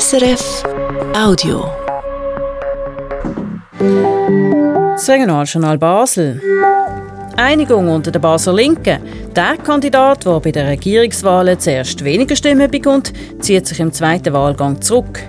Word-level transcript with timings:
SRF 0.00 0.64
Audio. 1.14 1.66
Das 4.94 5.06
Regionaljournal 5.06 5.76
Basel. 5.76 6.40
Einigung 7.36 7.90
unter 7.90 8.10
der 8.10 8.20
Basler 8.20 8.54
Linken. 8.54 9.02
Der 9.36 9.58
Kandidat, 9.58 10.24
der 10.24 10.40
bei 10.40 10.50
den 10.50 10.66
Regierungswahlen 10.66 11.60
zuerst 11.60 12.02
weniger 12.02 12.34
Stimmen 12.34 12.70
bekommt, 12.70 13.12
zieht 13.40 13.66
sich 13.66 13.80
im 13.80 13.92
zweiten 13.92 14.32
Wahlgang 14.32 14.80
zurück. 14.80 15.20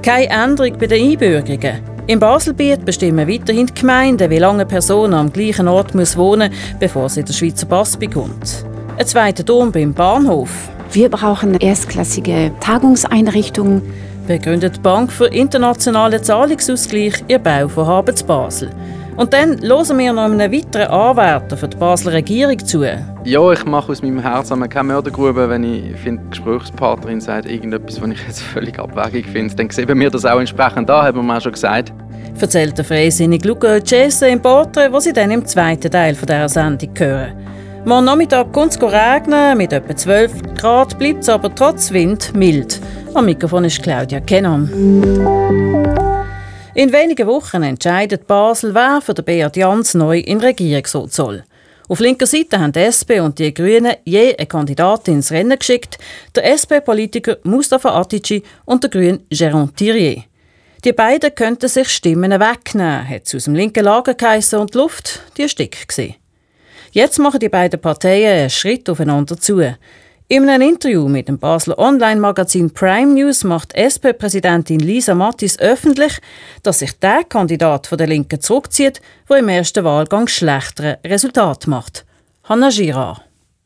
Keine 0.00 0.28
Änderung 0.28 0.78
bei 0.78 0.86
den 0.86 1.10
Einbürgerungen. 1.10 1.80
Im 2.06 2.20
Baselbiet 2.20 2.84
bestimmen 2.84 3.26
weiterhin 3.26 3.66
die 3.66 3.74
Gemeinden, 3.74 4.30
wie 4.30 4.38
lange 4.38 4.60
eine 4.60 4.66
Person 4.66 5.12
am 5.12 5.32
gleichen 5.32 5.66
Ort 5.66 5.96
muss 5.96 6.16
wohnen 6.16 6.52
muss, 6.52 6.78
bevor 6.78 7.08
sie 7.08 7.24
den 7.24 7.34
Schweizer 7.34 7.66
Pass 7.66 7.96
bekommt. 7.96 8.64
Ein 8.96 9.06
zweiter 9.06 9.44
Turm 9.44 9.72
beim 9.72 9.92
Bahnhof. 9.92 10.70
Wir 10.90 11.10
brauchen 11.10 11.54
erstklassige 11.54 12.50
Tagungseinrichtungen. 12.60 13.82
Begründet 14.26 14.76
die 14.76 14.80
Bank 14.80 15.12
für 15.12 15.26
internationalen 15.26 16.22
Zahlungsausgleich 16.22 17.24
ihr 17.28 17.38
Bauvorhaben 17.38 18.16
zu 18.16 18.24
Basel. 18.24 18.70
Und 19.16 19.34
dann 19.34 19.60
hören 19.60 19.98
wir 19.98 20.12
noch 20.12 20.24
einem 20.24 20.38
weiteren 20.52 20.88
Anwärter 20.88 21.56
für 21.58 21.68
die 21.68 21.76
Basler 21.76 22.12
Regierung 22.12 22.58
zu. 22.64 22.84
Ja, 23.24 23.52
ich 23.52 23.64
mache 23.66 23.92
aus 23.92 24.00
meinem 24.00 24.20
Herzen 24.20 24.66
keine 24.68 24.84
Mördergrube, 24.84 25.50
wenn 25.50 25.64
ich 25.64 25.96
finde, 25.96 26.22
die 26.24 26.30
Gesprächspartnerin 26.30 27.20
sagt 27.20 27.50
irgendetwas, 27.50 28.00
was 28.00 28.10
ich 28.10 28.26
jetzt 28.26 28.42
völlig 28.54 28.78
abwegig 28.78 29.26
finde. 29.26 29.54
Dann 29.56 29.68
sehen 29.68 29.88
wir 29.88 30.10
das 30.10 30.24
auch 30.24 30.38
entsprechend 30.38 30.88
an, 30.88 31.04
haben 31.04 31.18
wir 31.18 31.22
mal 31.22 31.40
schon 31.40 31.52
gesagt. 31.52 31.92
Erzählt 32.40 32.78
der 32.78 32.84
freisinnige 32.84 33.48
Luca 33.48 33.84
Cese 33.84 34.28
im 34.28 34.40
Portrait, 34.40 34.90
wo 34.90 35.00
Sie 35.00 35.12
dann 35.12 35.32
im 35.32 35.44
zweiten 35.44 35.90
Teil 35.90 36.14
dieser 36.14 36.48
Sendung 36.48 36.90
hören. 36.96 37.32
Morgen 37.88 38.04
Nachmittag 38.04 38.52
kommt 38.52 38.72
es 38.72 38.82
regnen, 38.82 39.56
mit 39.56 39.72
etwa 39.72 39.96
12 39.96 40.56
Grad 40.58 40.98
bleibt 40.98 41.22
es 41.22 41.30
aber 41.30 41.54
trotz 41.54 41.90
Wind 41.90 42.34
mild. 42.36 42.78
Am 43.14 43.24
Mikrofon 43.24 43.64
ist 43.64 43.82
Claudia 43.82 44.20
Kennan. 44.20 44.68
In 46.74 46.92
wenigen 46.92 47.26
Wochen 47.26 47.62
entscheidet 47.62 48.26
Basel, 48.26 48.74
wer 48.74 49.00
für 49.00 49.14
den 49.14 49.24
Beat 49.24 49.56
Jans 49.56 49.94
neu 49.94 50.18
in 50.18 50.38
Regierungsrat 50.38 51.14
soll. 51.14 51.44
Auf 51.88 52.00
linker 52.00 52.26
Seite 52.26 52.60
haben 52.60 52.72
die 52.72 52.80
SP 52.92 53.24
und 53.24 53.38
die 53.38 53.54
Grünen 53.54 53.94
je 54.04 54.36
eine 54.36 54.46
Kandidatin 54.46 55.14
ins 55.14 55.32
Rennen 55.32 55.58
geschickt, 55.58 55.96
der 56.34 56.44
SP-Politiker 56.44 57.38
Mustafa 57.44 57.98
Atici 57.98 58.42
und 58.66 58.82
der 58.82 58.90
Grüne 58.90 59.20
Jérôme 59.32 59.74
Thierry. 59.74 60.24
Die 60.84 60.92
beiden 60.92 61.34
könnten 61.34 61.68
sich 61.68 61.88
Stimmen 61.88 62.32
wegnehmen, 62.32 63.08
hat 63.08 63.22
es 63.24 63.34
aus 63.34 63.44
dem 63.44 63.54
linken 63.54 63.84
Lager 63.84 64.12
geheissen 64.12 64.58
und 64.58 64.74
die 64.74 64.78
Luft, 64.78 65.22
die 65.38 65.44
ist 65.44 65.56
gewesen. 65.56 66.16
Jetzt 66.92 67.18
machen 67.18 67.40
die 67.40 67.48
beiden 67.48 67.80
Parteien 67.80 68.40
einen 68.40 68.50
Schritt 68.50 68.88
aufeinander 68.88 69.38
zu. 69.38 69.60
In 70.30 70.46
einem 70.46 70.68
Interview 70.68 71.08
mit 71.08 71.28
dem 71.28 71.38
Basler 71.38 71.78
Online-Magazin 71.78 72.70
Prime 72.70 73.14
News 73.14 73.44
macht 73.44 73.72
SP-Präsidentin 73.72 74.78
Lisa 74.78 75.14
Mattis 75.14 75.58
öffentlich, 75.58 76.18
dass 76.62 76.80
sich 76.80 76.98
der 76.98 77.24
Kandidat 77.24 77.86
von 77.86 77.96
der 77.96 78.08
Linken 78.08 78.38
zurückzieht, 78.38 79.00
der 79.30 79.38
im 79.38 79.48
ersten 79.48 79.84
Wahlgang 79.84 80.28
schlechtere 80.28 80.98
Resultat 81.02 81.66
macht. 81.66 82.04
Hanna 82.44 82.68
Girard. 82.68 83.22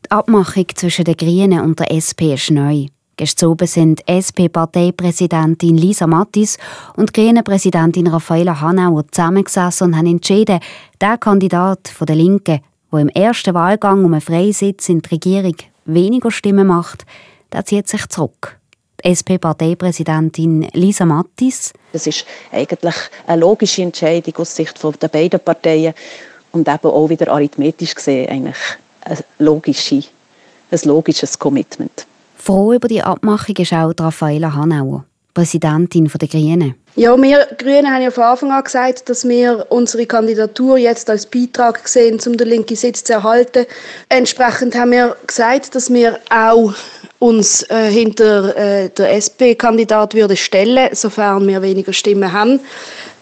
Die 0.06 0.10
Abmachung 0.12 0.66
zwischen 0.76 1.04
den 1.04 1.16
Grünen 1.16 1.60
und 1.60 1.80
der 1.80 1.90
SP 1.90 2.34
ist 2.34 2.52
neu. 2.52 2.86
Gestern 3.16 3.50
oben 3.50 3.66
sind 3.66 4.00
SP-Parteipräsidentin 4.08 5.76
Lisa 5.76 6.06
Mattis 6.06 6.58
und 6.96 7.12
Grünen-Präsidentin 7.12 8.06
Raffaella 8.06 8.60
Hanauer 8.60 9.06
zusammengesessen 9.08 9.88
und 9.88 9.96
haben 9.96 10.06
entschieden, 10.06 10.60
der 11.00 11.18
Kandidat 11.18 11.88
von 11.88 12.06
der 12.06 12.16
Linken 12.16 12.60
wo 12.92 12.98
im 12.98 13.08
ersten 13.08 13.54
Wahlgang 13.54 14.04
um 14.04 14.12
einen 14.12 14.20
Freisitz 14.20 14.88
in 14.88 15.00
der 15.00 15.12
Regierung 15.12 15.56
weniger 15.86 16.30
Stimmen 16.30 16.68
macht, 16.68 17.04
der 17.52 17.64
zieht 17.64 17.88
sich 17.88 18.06
zurück. 18.08 18.58
Die 19.02 19.08
SP-Parteipräsidentin 19.10 20.68
Lisa 20.74 21.04
Mattis. 21.04 21.72
Das 21.92 22.06
ist 22.06 22.24
eigentlich 22.52 22.94
eine 23.26 23.40
logische 23.40 23.82
Entscheidung 23.82 24.36
aus 24.36 24.54
Sicht 24.54 24.78
der 25.02 25.08
beiden 25.08 25.40
Parteien 25.40 25.94
und 26.52 26.68
eben 26.68 26.86
auch 26.86 27.08
wieder 27.08 27.32
arithmetisch 27.32 27.94
gesehen 27.94 28.28
eigentlich 28.28 28.56
ein, 29.00 29.18
logische, 29.38 30.02
ein 30.70 30.80
logisches 30.84 31.38
Commitment. 31.38 32.06
Froh 32.36 32.74
über 32.74 32.88
die 32.88 33.02
Abmachung 33.02 33.56
ist 33.56 33.72
auch 33.72 33.92
Raffaella 33.98 34.54
Hanauer, 34.54 35.04
Präsidentin 35.34 36.10
der 36.20 36.28
Grünen. 36.28 36.74
Ja, 36.94 37.20
wir 37.20 37.46
Grünen 37.56 37.90
haben 37.90 38.02
ja 38.02 38.10
von 38.10 38.24
Anfang 38.24 38.50
an 38.50 38.64
gesagt, 38.64 39.08
dass 39.08 39.26
wir 39.26 39.66
unsere 39.70 40.04
Kandidatur 40.04 40.76
jetzt 40.76 41.08
als 41.08 41.24
Beitrag 41.24 41.88
sehen, 41.88 42.20
um 42.26 42.36
den 42.36 42.48
linken 42.48 42.76
Sitz 42.76 43.02
zu 43.02 43.14
erhalten. 43.14 43.64
Entsprechend 44.10 44.74
haben 44.74 44.90
wir 44.90 45.16
gesagt, 45.26 45.74
dass 45.74 45.90
wir 45.92 46.18
auch 46.28 46.74
uns 47.18 47.62
äh, 47.70 47.90
hinter 47.90 48.56
äh, 48.56 48.90
der 48.90 49.14
SP-Kandidat 49.14 50.12
würde 50.14 50.36
stellen, 50.36 50.90
sofern 50.92 51.46
wir 51.46 51.62
weniger 51.62 51.92
Stimmen 51.92 52.32
haben. 52.32 52.60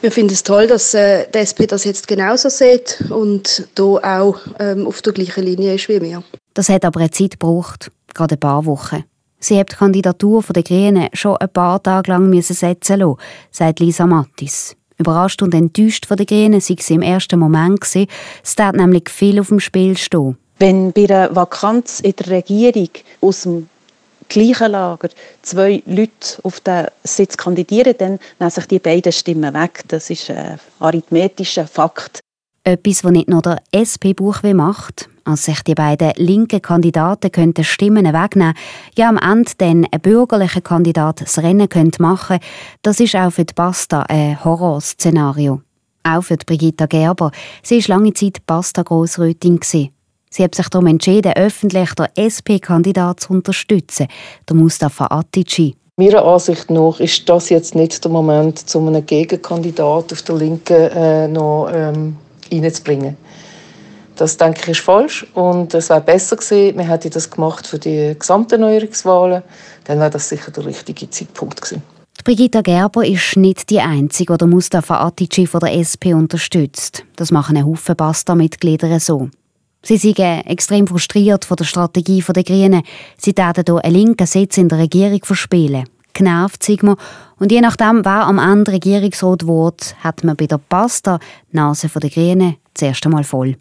Wir 0.00 0.10
finden 0.10 0.32
es 0.32 0.42
toll, 0.42 0.66
dass 0.66 0.94
äh, 0.94 1.26
die 1.32 1.38
SP 1.38 1.68
das 1.68 1.84
jetzt 1.84 2.08
genauso 2.08 2.48
sieht 2.48 3.04
und 3.10 3.68
da 3.74 3.84
auch 3.84 4.38
ähm, 4.58 4.86
auf 4.86 5.02
der 5.02 5.12
gleichen 5.12 5.44
Linie 5.44 5.74
ist 5.74 5.88
wie 5.88 6.00
wir. 6.00 6.24
Das 6.54 6.70
hat 6.70 6.84
aber 6.84 7.00
eine 7.00 7.10
Zeit 7.10 7.32
gebraucht, 7.32 7.90
gerade 8.14 8.36
ein 8.36 8.40
paar 8.40 8.64
Wochen. 8.64 9.04
Sie 9.40 9.58
hat 9.58 9.72
die 9.72 9.76
Kandidatur 9.76 10.42
der 10.42 10.62
Grünen 10.62 11.08
schon 11.14 11.38
ein 11.38 11.48
paar 11.48 11.82
Tage 11.82 12.12
lang 12.12 12.40
setzen 12.42 13.00
lassen, 13.00 13.16
sagt 13.50 13.80
Lisa 13.80 14.06
Mattis. 14.06 14.76
Überrascht 14.98 15.40
und 15.40 15.54
enttäuscht 15.54 16.04
von 16.04 16.18
den 16.18 16.26
Grünen 16.26 16.60
sei 16.60 16.76
sie 16.78 16.94
im 16.94 17.02
ersten 17.02 17.40
Moment. 17.40 17.82
Es 17.82 18.06
steht 18.44 18.74
nämlich 18.74 19.08
viel 19.08 19.40
auf 19.40 19.48
dem 19.48 19.58
Spiel 19.58 19.96
stehen. 19.96 20.36
Wenn 20.58 20.92
bei 20.92 21.04
einer 21.04 21.34
Vakanz 21.34 22.00
in 22.00 22.14
der 22.16 22.26
Regierung 22.26 22.90
aus 23.22 23.42
dem 23.42 23.70
gleichen 24.28 24.72
Lager 24.72 25.08
zwei 25.40 25.82
Leute 25.86 26.38
auf 26.42 26.60
den 26.60 26.86
Sitz 27.02 27.38
kandidieren, 27.38 27.94
dann 27.96 28.18
nehmen 28.38 28.50
sich 28.50 28.66
die 28.66 28.78
beiden 28.78 29.10
Stimmen 29.10 29.54
weg. 29.54 29.84
Das 29.88 30.10
ist 30.10 30.30
ein 30.30 30.60
arithmetischer 30.80 31.66
Fakt. 31.66 32.20
Etwas, 32.64 33.02
was 33.02 33.12
nicht 33.12 33.30
nur 33.30 33.40
der 33.40 33.62
SP-Buch 33.72 34.42
macht, 34.52 35.08
als 35.30 35.44
sich 35.44 35.62
die 35.62 35.74
beiden 35.74 36.12
linken 36.16 36.62
Kandidaten 36.62 37.32
könnten 37.32 37.64
Stimmen 37.64 38.12
wegnehmen 38.12 38.54
ja 38.96 39.08
am 39.08 39.18
Ende 39.18 39.52
dann 39.58 39.86
ein 39.90 40.00
bürgerlicher 40.00 40.60
Kandidat 40.60 41.22
das 41.22 41.38
Rennen 41.38 41.68
könnte 41.68 42.02
machen 42.02 42.38
das 42.82 43.00
ist 43.00 43.16
auch 43.16 43.30
für 43.30 43.44
die 43.44 43.54
Basta 43.54 44.02
ein 44.02 44.42
Horrorszenario. 44.44 45.62
Auch 46.02 46.22
für 46.22 46.36
die 46.36 46.44
Brigitta 46.44 46.86
Gerber. 46.86 47.30
Sie 47.62 47.80
war 47.80 47.96
lange 47.96 48.14
Zeit 48.14 48.44
Basta-Grossrätin. 48.46 49.60
Sie 49.62 49.90
hat 50.38 50.54
sich 50.54 50.68
darum 50.68 50.86
entschieden, 50.86 51.32
öffentlich 51.36 51.92
den 51.94 52.06
SP-Kandidat 52.16 53.20
zu 53.20 53.32
unterstützen, 53.32 54.06
der 54.48 54.56
Mustafa 54.56 55.06
Atici. 55.10 55.74
Meiner 55.96 56.24
Ansicht 56.24 56.70
nach 56.70 57.00
ist 57.00 57.28
das 57.28 57.50
jetzt 57.50 57.74
nicht 57.74 58.02
der 58.02 58.10
Moment, 58.10 58.64
um 58.74 58.88
einen 58.88 59.04
Gegenkandidat 59.04 60.12
auf 60.12 60.22
der 60.22 60.36
Linken 60.36 60.74
äh, 60.74 61.28
noch 61.28 61.68
ähm, 61.72 62.16
reinzubringen. 62.50 63.16
Das 64.20 64.36
denke 64.36 64.60
ich 64.64 64.68
ist 64.68 64.80
falsch 64.80 65.26
und 65.32 65.72
es 65.72 65.88
wäre 65.88 66.02
besser 66.02 66.36
gewesen, 66.36 66.76
man 66.76 66.86
hätte 66.86 67.08
das 67.08 67.30
gemacht 67.30 67.66
für 67.66 67.78
die 67.78 68.14
gesamten 68.18 68.60
Neuerungswahlen, 68.60 69.42
dann 69.84 69.98
wäre 69.98 70.10
das 70.10 70.28
sicher 70.28 70.50
der 70.50 70.66
richtige 70.66 71.08
Zeitpunkt 71.08 71.62
gewesen. 71.62 71.82
Brigitta 72.22 72.60
Gerber 72.60 73.06
ist 73.06 73.38
nicht 73.38 73.70
die 73.70 73.80
Einzige, 73.80 74.36
die 74.36 74.44
Mustafa 74.44 75.00
Atici 75.06 75.46
von 75.46 75.60
der 75.60 75.72
SP 75.72 76.12
unterstützt. 76.12 77.02
Das 77.16 77.30
machen 77.30 77.56
ein 77.56 77.64
Haufen 77.64 77.96
Basta-Mitglieder 77.96 79.00
so. 79.00 79.30
Sie 79.82 79.96
sind 79.96 80.18
extrem 80.18 80.86
frustriert 80.86 81.46
von 81.46 81.56
der 81.56 81.64
Strategie 81.64 82.22
der 82.22 82.44
Grünen. 82.44 82.82
Sie 83.16 83.34
werden 83.34 83.64
hier 83.66 83.82
einen 83.82 83.94
linken 83.94 84.26
Sitz 84.26 84.58
in 84.58 84.68
der 84.68 84.80
Regierung 84.80 85.24
verspielen. 85.24 85.88
Genervt 86.12 86.62
sind 86.62 86.82
wir. 86.82 86.98
Und 87.38 87.52
je 87.52 87.62
nachdem, 87.62 88.04
wer 88.04 88.26
am 88.26 88.38
Ende 88.38 88.72
Regierungsrat 88.72 89.46
wird, 89.46 89.96
hat 90.04 90.24
man 90.24 90.36
bei 90.36 90.46
der 90.46 90.58
Pasta 90.58 91.18
die 91.50 91.56
Nase 91.56 91.88
der 91.88 92.10
Grünen 92.10 92.56
zuerst 92.74 93.06
einmal 93.06 93.24
voll. 93.24 93.56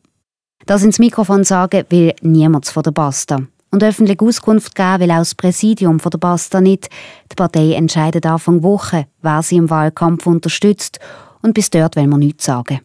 Das 0.70 0.84
ins 0.84 1.00
Mikrofon 1.00 1.44
sagen 1.44 1.84
will 1.90 2.14
niemand 2.22 2.68
von 2.68 2.84
der 2.84 2.92
Basta. 2.92 3.40
Und 3.72 3.84
öffentlich 3.84 4.22
Auskunft 4.22 4.76
geben 4.76 5.00
will 5.00 5.10
auch 5.10 5.18
das 5.18 5.34
Präsidium 5.34 6.00
von 6.00 6.12
der 6.12 6.20
Basta 6.20 6.62
nicht. 6.62 6.90
Die 7.32 7.36
Partei 7.36 7.74
entscheidet 7.74 8.28
Anfang 8.28 8.62
Woche, 8.62 9.08
wer 9.24 9.42
sie 9.42 9.56
im 9.56 9.72
Wahlkampf 9.72 10.28
unterstützt. 10.28 11.00
Und 11.42 11.56
bis 11.56 11.72
dort 11.72 11.96
will 11.96 12.06
man 12.06 12.20
nichts 12.20 12.46
sagen. 12.46 12.82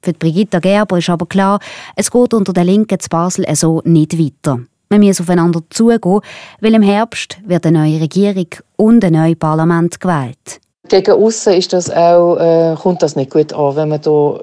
Für 0.00 0.14
die 0.14 0.18
Brigitta 0.18 0.60
Gerber 0.60 0.96
ist 0.96 1.10
aber 1.10 1.26
klar, 1.26 1.60
es 1.94 2.10
geht 2.10 2.32
unter 2.32 2.54
der 2.54 2.64
Linken 2.64 2.98
zu 2.98 3.10
Basel 3.10 3.44
so 3.54 3.82
nicht 3.84 4.18
weiter. 4.18 4.60
Wir 4.88 4.98
müssen 4.98 5.20
aufeinander 5.20 5.60
zugehen, 5.68 6.20
weil 6.62 6.74
im 6.74 6.80
Herbst 6.80 7.36
wird 7.44 7.66
eine 7.66 7.80
neue 7.80 8.00
Regierung 8.00 8.48
und 8.76 9.04
ein 9.04 9.12
neues 9.12 9.38
Parlament 9.38 10.00
gewählt. 10.00 10.58
Gegen 10.88 11.12
außen 11.12 11.52
ist 11.52 11.74
das 11.74 11.90
auch, 11.90 12.38
äh, 12.38 12.76
kommt 12.76 13.02
das 13.02 13.14
nicht 13.14 13.30
gut 13.30 13.52
an, 13.52 13.76
wenn 13.76 13.90
man 13.90 14.00
da 14.00 14.40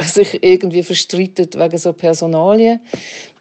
sich 0.00 0.42
irgendwie 0.42 0.82
verstreitet 0.82 1.58
wegen 1.58 1.78
so 1.78 1.92
Personalien. 1.92 2.80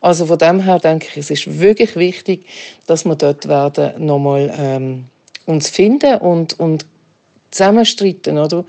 Also 0.02 0.26
von 0.26 0.38
dem 0.38 0.60
her 0.60 0.80
denke 0.80 1.08
ich, 1.10 1.18
es 1.18 1.32
ist 1.32 1.60
wirklich 1.60 1.96
wichtig, 1.96 2.46
dass 2.88 3.06
wir 3.06 3.16
dort 3.16 3.48
werden 3.48 4.06
nochmal 4.06 4.54
ähm, 4.58 5.06
uns 5.46 5.70
finden 5.70 6.18
und, 6.20 6.60
und 6.60 6.86
zusammenstreiten, 7.52 8.38
oder? 8.38 8.66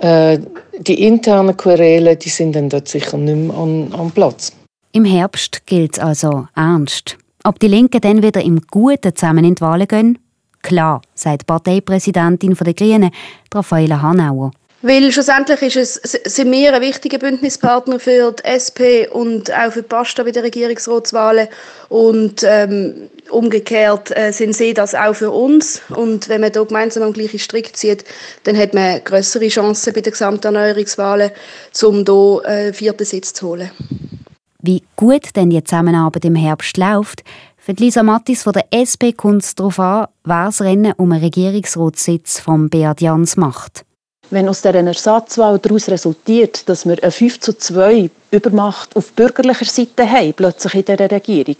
Äh, 0.00 0.38
die 0.78 1.06
internen 1.06 1.56
Querelen, 1.56 2.18
die 2.18 2.28
sind 2.28 2.54
dann 2.54 2.68
dort 2.68 2.88
sicher 2.88 3.16
nicht 3.16 3.36
mehr 3.36 3.56
an, 3.56 3.92
am 3.92 4.10
Platz. 4.10 4.52
Im 4.92 5.04
Herbst 5.04 5.66
gilt 5.66 5.94
es 5.94 5.98
also 5.98 6.46
ernst. 6.54 7.16
Ob 7.44 7.58
die 7.58 7.68
Linken 7.68 8.00
dann 8.00 8.22
wieder 8.22 8.42
im 8.42 8.60
Guten 8.70 9.14
zusammen 9.14 9.44
in 9.44 9.54
die 9.54 9.60
Wahlen 9.60 9.88
gehen? 9.88 10.18
klar, 10.68 11.00
sagt 11.14 11.46
Parteipräsidentin 11.46 12.54
der 12.54 12.74
Grünen, 12.74 13.10
Raffaella 13.54 14.02
Hanauer. 14.02 14.50
Weil 14.80 15.10
schlussendlich 15.10 15.74
ist 15.74 16.00
es, 16.04 16.34
sind 16.34 16.52
wir 16.52 16.72
ein 16.72 16.80
wichtiger 16.80 17.18
Bündnispartner 17.18 17.98
für 17.98 18.30
die 18.30 18.44
SP 18.46 19.10
und 19.10 19.52
auch 19.52 19.72
für 19.72 19.82
die 19.82 19.88
Pasta 19.88 20.22
bei 20.22 20.30
den 20.30 20.44
Regierungsratswahlen. 20.44 21.48
Und 21.88 22.44
ähm, 22.44 23.10
umgekehrt 23.28 24.16
äh, 24.16 24.30
sind 24.30 24.54
sie 24.54 24.74
das 24.74 24.94
auch 24.94 25.14
für 25.14 25.32
uns. 25.32 25.82
Und 25.88 26.28
wenn 26.28 26.42
man 26.42 26.52
da 26.52 26.62
gemeinsam 26.62 27.02
am 27.02 27.12
gleichen 27.12 27.40
Strick 27.40 27.76
zieht, 27.76 28.04
dann 28.44 28.56
hat 28.56 28.72
man 28.72 29.02
größere 29.02 29.48
Chancen 29.48 29.92
bei 29.94 30.00
den 30.00 30.12
Gesamterneuerungswahlen, 30.12 31.32
um 31.82 32.04
hier 32.04 32.42
äh, 32.44 32.72
vierten 32.72 33.04
Sitz 33.04 33.32
zu 33.32 33.48
holen. 33.48 33.72
Wie 34.62 34.84
gut 34.94 35.34
denn 35.34 35.50
die 35.50 35.62
Zusammenarbeit 35.62 36.24
im 36.24 36.36
Herbst 36.36 36.76
läuft, 36.76 37.24
für 37.56 37.72
Lisa 37.72 38.04
Mattis 38.04 38.44
von 38.44 38.52
der 38.52 38.66
SP 38.70 39.12
kommt 39.12 39.42
es 39.42 39.54
darauf 39.56 39.78
an, 39.80 40.06
wer 40.24 40.46
das 40.46 40.62
Rennen 40.62 40.94
um 40.96 41.10
einen 41.10 41.22
Regierungsratssitz 41.22 42.38
von 42.38 42.70
Beat 42.70 43.00
Jans 43.00 43.36
macht. 43.36 43.84
Wenn 44.30 44.48
aus 44.48 44.60
dieser 44.60 44.74
Ersatzwahl 44.74 45.58
daraus 45.58 45.88
resultiert, 45.88 46.68
dass 46.68 46.86
wir 46.86 47.02
eine 47.02 47.10
5 47.10 47.40
zu 47.40 47.56
2 47.56 48.10
Übermacht 48.30 48.94
auf 48.94 49.12
bürgerlicher 49.12 49.64
Seite 49.64 50.08
haben, 50.08 50.34
plötzlich 50.34 50.74
in 50.74 50.84
dieser 50.84 51.10
Regierung, 51.10 51.56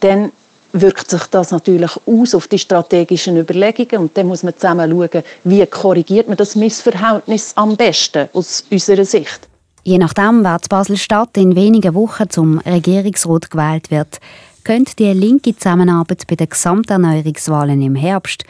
dann 0.00 0.32
wirkt 0.72 1.10
sich 1.10 1.22
das 1.26 1.52
natürlich 1.52 1.92
aus 2.06 2.34
auf 2.34 2.48
die 2.48 2.58
strategischen 2.58 3.36
Überlegungen 3.36 4.02
und 4.02 4.16
dann 4.16 4.26
muss 4.26 4.42
man 4.42 4.54
zusammen 4.54 4.90
schauen, 4.90 5.22
wie 5.44 5.64
korrigiert 5.66 6.28
man 6.28 6.36
das 6.36 6.56
Missverhältnis 6.56 7.52
am 7.54 7.76
besten 7.76 8.28
aus 8.32 8.64
unserer 8.70 9.04
Sicht. 9.04 9.48
Je 9.84 9.98
nachdem, 9.98 10.44
wer 10.44 10.60
zu 10.60 10.68
Basel-Stadt 10.68 11.36
in 11.36 11.56
wenigen 11.56 11.94
Wochen 11.94 12.28
zum 12.28 12.58
Regierungsrat 12.58 13.50
gewählt 13.50 13.90
wird, 13.90 14.18
könnte 14.64 14.96
die 14.96 15.12
linke 15.12 15.56
Zusammenarbeit 15.56 16.26
bei 16.26 16.34
den 16.34 16.48
Gesamterneuerungswahlen 16.48 17.80
im 17.80 17.94
Herbst 17.94 18.44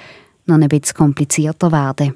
noch 0.46 0.56
ein 0.56 0.68
bisschen 0.68 0.96
komplizierter 0.96 1.70
werden. 1.70 2.14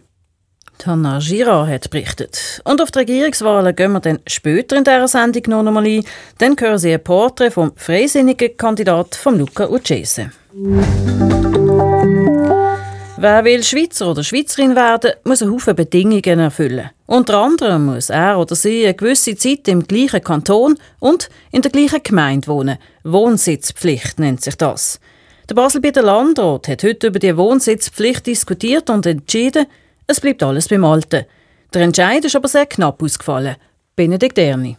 Hanna 0.85 1.19
Girard 1.21 1.69
hat 1.69 1.91
berichtet. 1.91 2.61
Und 2.65 2.81
auf 2.81 2.91
die 2.91 3.01
Regierungswahlen 3.01 3.75
gehen 3.77 3.93
wir 3.93 4.01
dann 4.01 4.19
später 4.27 4.77
in 4.77 4.85
dieser 4.85 5.09
Sendung 5.09 5.43
noch 5.47 5.67
einmal 5.67 5.87
ein. 5.87 6.05
Dann 6.39 6.57
hören 6.59 6.79
Sie 6.79 6.93
ein 6.93 7.03
Porträt 7.03 7.51
vom 7.51 7.73
freisinnigen 7.77 8.57
Kandidat 8.57 9.15
von 9.15 9.39
Luca 9.39 9.69
Uccese. 9.69 10.33
Wer 13.17 13.45
will 13.45 13.63
Schweizer 13.63 14.11
oder 14.11 14.25
Schweizerin 14.25 14.75
werden, 14.75 15.13
muss 15.23 15.43
einen 15.43 15.53
Haufen 15.53 15.77
Bedingungen 15.77 16.41
erfüllen. 16.41 16.91
Unter 17.07 17.39
anderem 17.39 17.87
muss 17.87 18.11
er 18.11 18.37
oder 18.39 18.57
sie 18.57 18.85
eine 18.85 18.95
gewisse 18.95 19.37
Zeit 19.37 19.69
im 19.69 19.87
gleichen 19.87 20.25
Kanton 20.25 20.77
und 20.99 21.29
in 21.53 21.63
der 21.63 21.71
gleichen 21.71 22.03
Gemeinde 22.03 22.49
wohnen. 22.49 22.79
Wohnsitzpflicht 23.05 24.19
nennt 24.19 24.43
sich 24.43 24.57
das. 24.57 24.99
Der 25.49 25.55
Baselbieter 25.55 26.03
Landrat 26.03 26.67
hat 26.67 26.83
heute 26.83 27.07
über 27.07 27.19
die 27.19 27.37
Wohnsitzpflicht 27.37 28.27
diskutiert 28.27 28.91
und 28.91 29.07
entschieden, 29.07 29.67
es 30.07 30.21
bleibt 30.21 30.43
alles 30.43 30.69
beim 30.69 30.85
Alten. 30.85 31.27
Der 31.75 31.83
Entscheid 31.83 32.25
ist 32.25 32.37
aber 32.37 32.49
sehr 32.49 32.67
knapp 32.67 33.03
ausgefallen. 33.03 33.57
Benedikt 33.97 34.39
Erni. 34.39 34.77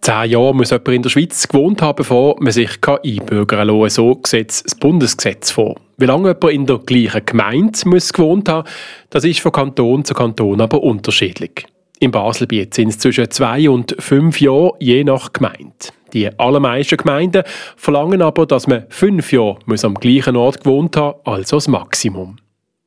Zehn 0.00 0.30
Jahre 0.30 0.52
muss 0.52 0.70
jemand 0.70 0.88
in 0.88 1.02
der 1.02 1.10
Schweiz 1.10 1.46
gewohnt 1.46 1.80
haben, 1.80 1.94
bevor 1.94 2.34
man 2.40 2.52
sich 2.52 2.70
einbürgern 2.84 3.68
kann. 3.68 3.88
So 3.88 4.20
sieht 4.26 4.48
das 4.50 4.74
Bundesgesetz 4.74 5.52
vor. 5.52 5.76
Wie 5.96 6.06
lange 6.06 6.30
jemand 6.30 6.52
in 6.52 6.66
der 6.66 6.78
gleichen 6.78 7.24
Gemeinde 7.24 7.78
muss 7.84 8.12
gewohnt 8.12 8.48
haben, 8.48 8.68
das 9.10 9.22
ist 9.22 9.38
von 9.38 9.52
Kanton 9.52 10.04
zu 10.04 10.14
Kanton 10.14 10.60
aber 10.60 10.82
unterschiedlich. 10.82 11.66
In 12.00 12.10
Baselbiet 12.10 12.74
sind 12.74 12.88
es 12.88 12.98
zwischen 12.98 13.30
zwei 13.30 13.70
und 13.70 13.94
fünf 14.00 14.40
Jahre 14.40 14.72
je 14.80 15.04
nach 15.04 15.32
Gemeinde. 15.32 15.72
Die 16.12 16.36
allermeisten 16.36 16.96
Gemeinden 16.96 17.44
verlangen 17.76 18.22
aber, 18.22 18.44
dass 18.44 18.66
man 18.66 18.86
fünf 18.88 19.32
Jahre 19.32 19.60
muss 19.66 19.84
am 19.84 19.94
gleichen 19.94 20.34
Ort 20.34 20.64
gewohnt 20.64 20.96
haben, 20.96 21.20
also 21.24 21.58
das 21.58 21.68
Maximum. 21.68 22.38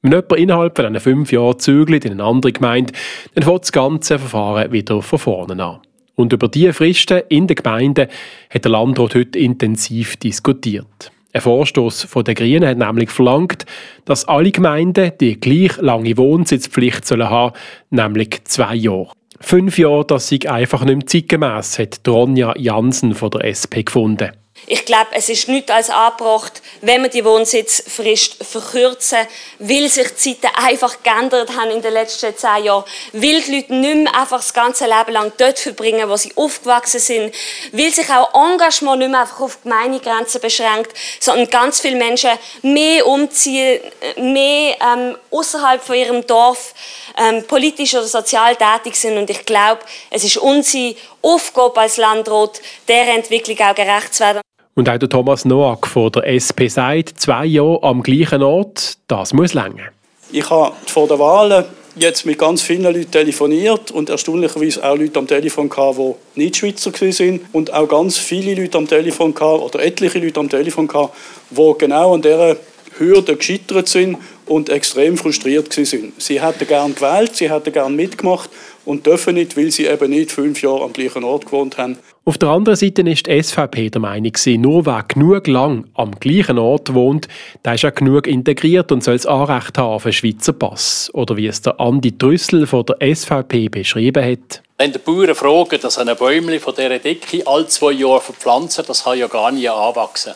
Wenn 0.06 0.12
jemand 0.12 0.34
innerhalb 0.34 0.78
von 0.78 1.00
fünf 1.00 1.32
Jahren 1.32 1.58
zügelt 1.58 2.06
in 2.06 2.12
eine 2.12 2.24
andere 2.24 2.52
Gemeinde, 2.52 2.94
dann 3.34 3.44
fängt 3.44 3.64
das 3.64 3.72
ganze 3.72 4.20
Verfahren 4.20 4.72
wieder 4.72 5.02
von 5.02 5.18
vorne 5.18 5.64
an. 5.64 5.80
Und 6.14 6.32
über 6.32 6.48
diese 6.48 6.74
Fristen 6.74 7.24
in 7.28 7.48
den 7.48 7.56
Gemeinden 7.56 8.10
hat 8.52 8.64
der 8.64 8.72
Landrat 8.72 9.16
heute 9.16 9.40
intensiv 9.40 10.16
diskutiert. 10.18 11.12
Ein 11.34 11.42
Vorstoß 11.42 12.08
den 12.24 12.36
Grünen 12.36 12.68
hat 12.70 12.78
nämlich 12.78 13.10
verlangt, 13.10 13.66
dass 14.06 14.28
alle 14.28 14.52
Gemeinden 14.52 15.12
die 15.20 15.40
gleich 15.40 15.76
lange 15.78 16.16
Wohnsitzpflicht 16.18 17.04
sollen 17.04 17.28
haben, 17.28 17.56
nämlich 17.90 18.44
zwei 18.44 18.76
Jahre. 18.76 19.12
Fünf 19.42 19.80
Jahre, 19.80 20.06
das 20.06 20.30
sei 20.30 20.48
einfach 20.48 20.86
nicht 20.86 20.98
mehr 20.98 21.08
zeitgemäss, 21.08 21.80
hat 21.80 22.02
Ronja 22.08 22.54
Jansen 22.56 23.16
von 23.16 23.32
der 23.32 23.46
SP 23.50 23.82
gefunden. 23.82 24.30
Ich 24.68 24.86
glaube, 24.86 25.10
es 25.12 25.30
ist 25.30 25.48
nicht 25.48 25.70
als 25.70 25.92
angebracht, 25.92 26.62
wenn 26.82 27.04
wir 27.04 27.10
die 27.10 27.24
Wohnsitzfrist 27.24 28.44
verkürzen, 28.44 29.20
weil 29.60 29.90
sich 29.90 30.08
die 30.08 30.40
Zeiten 30.40 30.56
einfach 30.56 31.04
geändert 31.04 31.56
haben 31.56 31.70
in 31.70 31.84
den 31.84 31.94
letzten 31.94 32.36
zehn 32.36 32.64
Jahren, 32.64 32.84
weil 33.14 33.42
die 33.42 33.58
Leute 33.58 33.76
nicht 33.76 33.96
mehr 33.96 34.16
einfach 34.16 34.38
das 34.38 34.54
ganze 34.54 34.86
Leben 34.86 35.12
lang 35.12 35.32
dort 35.38 35.60
verbringen, 35.60 36.10
wo 36.10 36.18
sie 36.18 36.32
aufgewachsen 36.36 37.00
sind, 37.00 37.36
weil 37.74 37.92
sich 37.92 38.10
auch 38.10 38.34
Engagement 38.34 39.00
nicht 39.00 39.12
mehr 39.12 39.22
einfach 39.22 39.42
auf 39.42 39.62
Gemeindegrenzen 39.62 40.42
beschränkt, 40.42 40.98
sondern 41.20 41.48
ganz 41.50 41.80
viele 41.82 41.98
Menschen 41.98 42.32
mehr 42.64 43.06
umziehen, 43.06 43.82
mehr 44.18 44.78
ähm, 44.82 45.16
außerhalb 45.30 45.84
von 45.84 45.96
ihrem 45.96 46.26
Dorf 46.26 46.74
ähm, 47.18 47.46
politisch 47.46 47.94
oder 47.94 48.06
sozial 48.06 48.56
tätig 48.56 48.96
sind. 48.96 49.18
Und 49.18 49.30
ich 49.30 49.46
glaube, 49.46 49.82
es 50.10 50.24
ist 50.24 50.38
unsere 50.38 50.96
Aufgabe 51.22 51.82
als 51.82 51.98
Landrat, 51.98 52.62
der 52.88 53.14
Entwicklung 53.14 53.60
auch 53.60 53.76
gerecht 53.76 54.14
zu 54.16 54.24
werden. 54.24 54.45
Und 54.78 54.90
auch 54.90 54.98
der 54.98 55.08
Thomas 55.08 55.46
Noack 55.46 55.88
von 55.88 56.12
der 56.12 56.28
SP 56.28 56.68
sagt, 56.68 57.18
zwei 57.18 57.46
Jahre 57.46 57.82
am 57.82 58.04
gleichen 58.04 58.44
Ort, 58.44 58.98
das 59.08 59.32
muss 59.32 59.54
länger. 59.54 59.90
Ich 60.34 60.50
habe 60.50 60.74
vor 60.88 61.08
der 61.08 61.18
Wahlen 61.18 61.64
jetzt 61.96 62.26
mit 62.26 62.38
ganz 62.38 62.62
vielen 62.62 62.84
Leuten 62.84 63.10
telefoniert 63.10 63.92
und 63.92 64.10
erstaunlicherweise 64.10 64.84
auch 64.84 64.98
Leute 64.98 65.18
am 65.18 65.28
Telefon 65.28 65.70
gehabt, 65.70 65.98
die 65.98 66.42
nicht 66.42 66.58
Schweizer 66.58 66.92
waren 66.92 67.40
und 67.54 67.74
auch 67.74 67.88
ganz 67.88 68.18
viele 68.18 68.54
Leute 68.62 68.78
am 68.78 68.86
Telefon 68.86 69.34
gehabt, 69.34 69.62
oder 69.62 69.82
etliche 69.82 70.20
Leute 70.20 70.42
am 70.42 70.50
Telefon 70.50 70.88
gehabt, 70.88 71.16
die 71.52 71.74
genau 71.78 72.14
an 72.14 72.22
dieser 72.22 72.58
Hürde 72.98 73.38
gescheitert 73.38 73.88
sind 73.88 74.18
und 74.46 74.70
extrem 74.70 75.18
frustriert 75.18 75.72
sind. 75.72 76.22
Sie 76.22 76.42
hätten 76.42 76.68
gern 76.68 76.96
gewählt, 76.96 77.36
sie 77.36 77.50
hätten 77.50 77.72
gern 77.72 77.96
mitgemacht 77.96 78.50
und 78.84 79.06
dürfen 79.06 79.36
nicht, 79.36 79.56
weil 79.56 79.72
sie 79.72 79.86
eben 79.86 80.10
nicht 80.10 80.34
fünf 80.34 80.62
Jahre 80.62 80.84
am 80.84 80.92
gleichen 80.92 81.24
Ort 81.24 81.46
gewohnt 81.46 81.78
haben. 81.78 81.98
Auf 82.28 82.40
der 82.40 82.50
anderen 82.50 82.76
Seite 82.76 83.04
ist 83.04 83.28
die 83.28 83.44
SVP 83.44 83.92
der 83.92 84.02
Meinung, 84.02 84.32
nur 84.58 84.88
wer 84.88 85.04
genug 85.08 85.46
lang 85.46 85.86
am 85.94 86.20
gleichen 86.20 86.58
Ort 86.58 86.92
wohnt, 86.96 87.28
der 87.64 87.76
ist 87.76 87.86
auch 87.86 87.94
genug 87.94 88.26
integriert 88.26 88.92
und 88.92 89.04
soll 89.04 89.14
das 89.14 89.28
Anrecht 89.28 89.78
haben 89.78 89.94
auf 89.94 90.06
einen 90.06 90.14
Schweizer 90.14 90.54
Pass. 90.54 91.12
Oder 91.14 91.38
wie 91.38 91.46
es 91.46 91.62
der 91.62 91.80
Andi 91.80 92.18
Trüssel 92.18 92.66
von 92.66 92.84
der 92.84 93.16
SVP 93.16 93.70
beschrieben 93.70 94.26
hat. 94.26 94.64
Wenn 94.80 94.92
die 94.92 94.98
Bauern 94.98 95.36
fragen, 95.36 95.80
dass 95.80 96.00
ein 96.00 96.16
Bäumchen 96.16 96.60
von 96.60 96.74
dieser 96.74 96.98
Decke 96.98 97.46
alle 97.46 97.68
zwei 97.68 97.92
Jahre 97.92 98.22
verpflanzen, 98.22 98.84
das 98.88 99.04
kann 99.04 99.20
ja 99.20 99.28
gar 99.28 99.52
nicht 99.52 99.70
anwachsen. 99.70 100.34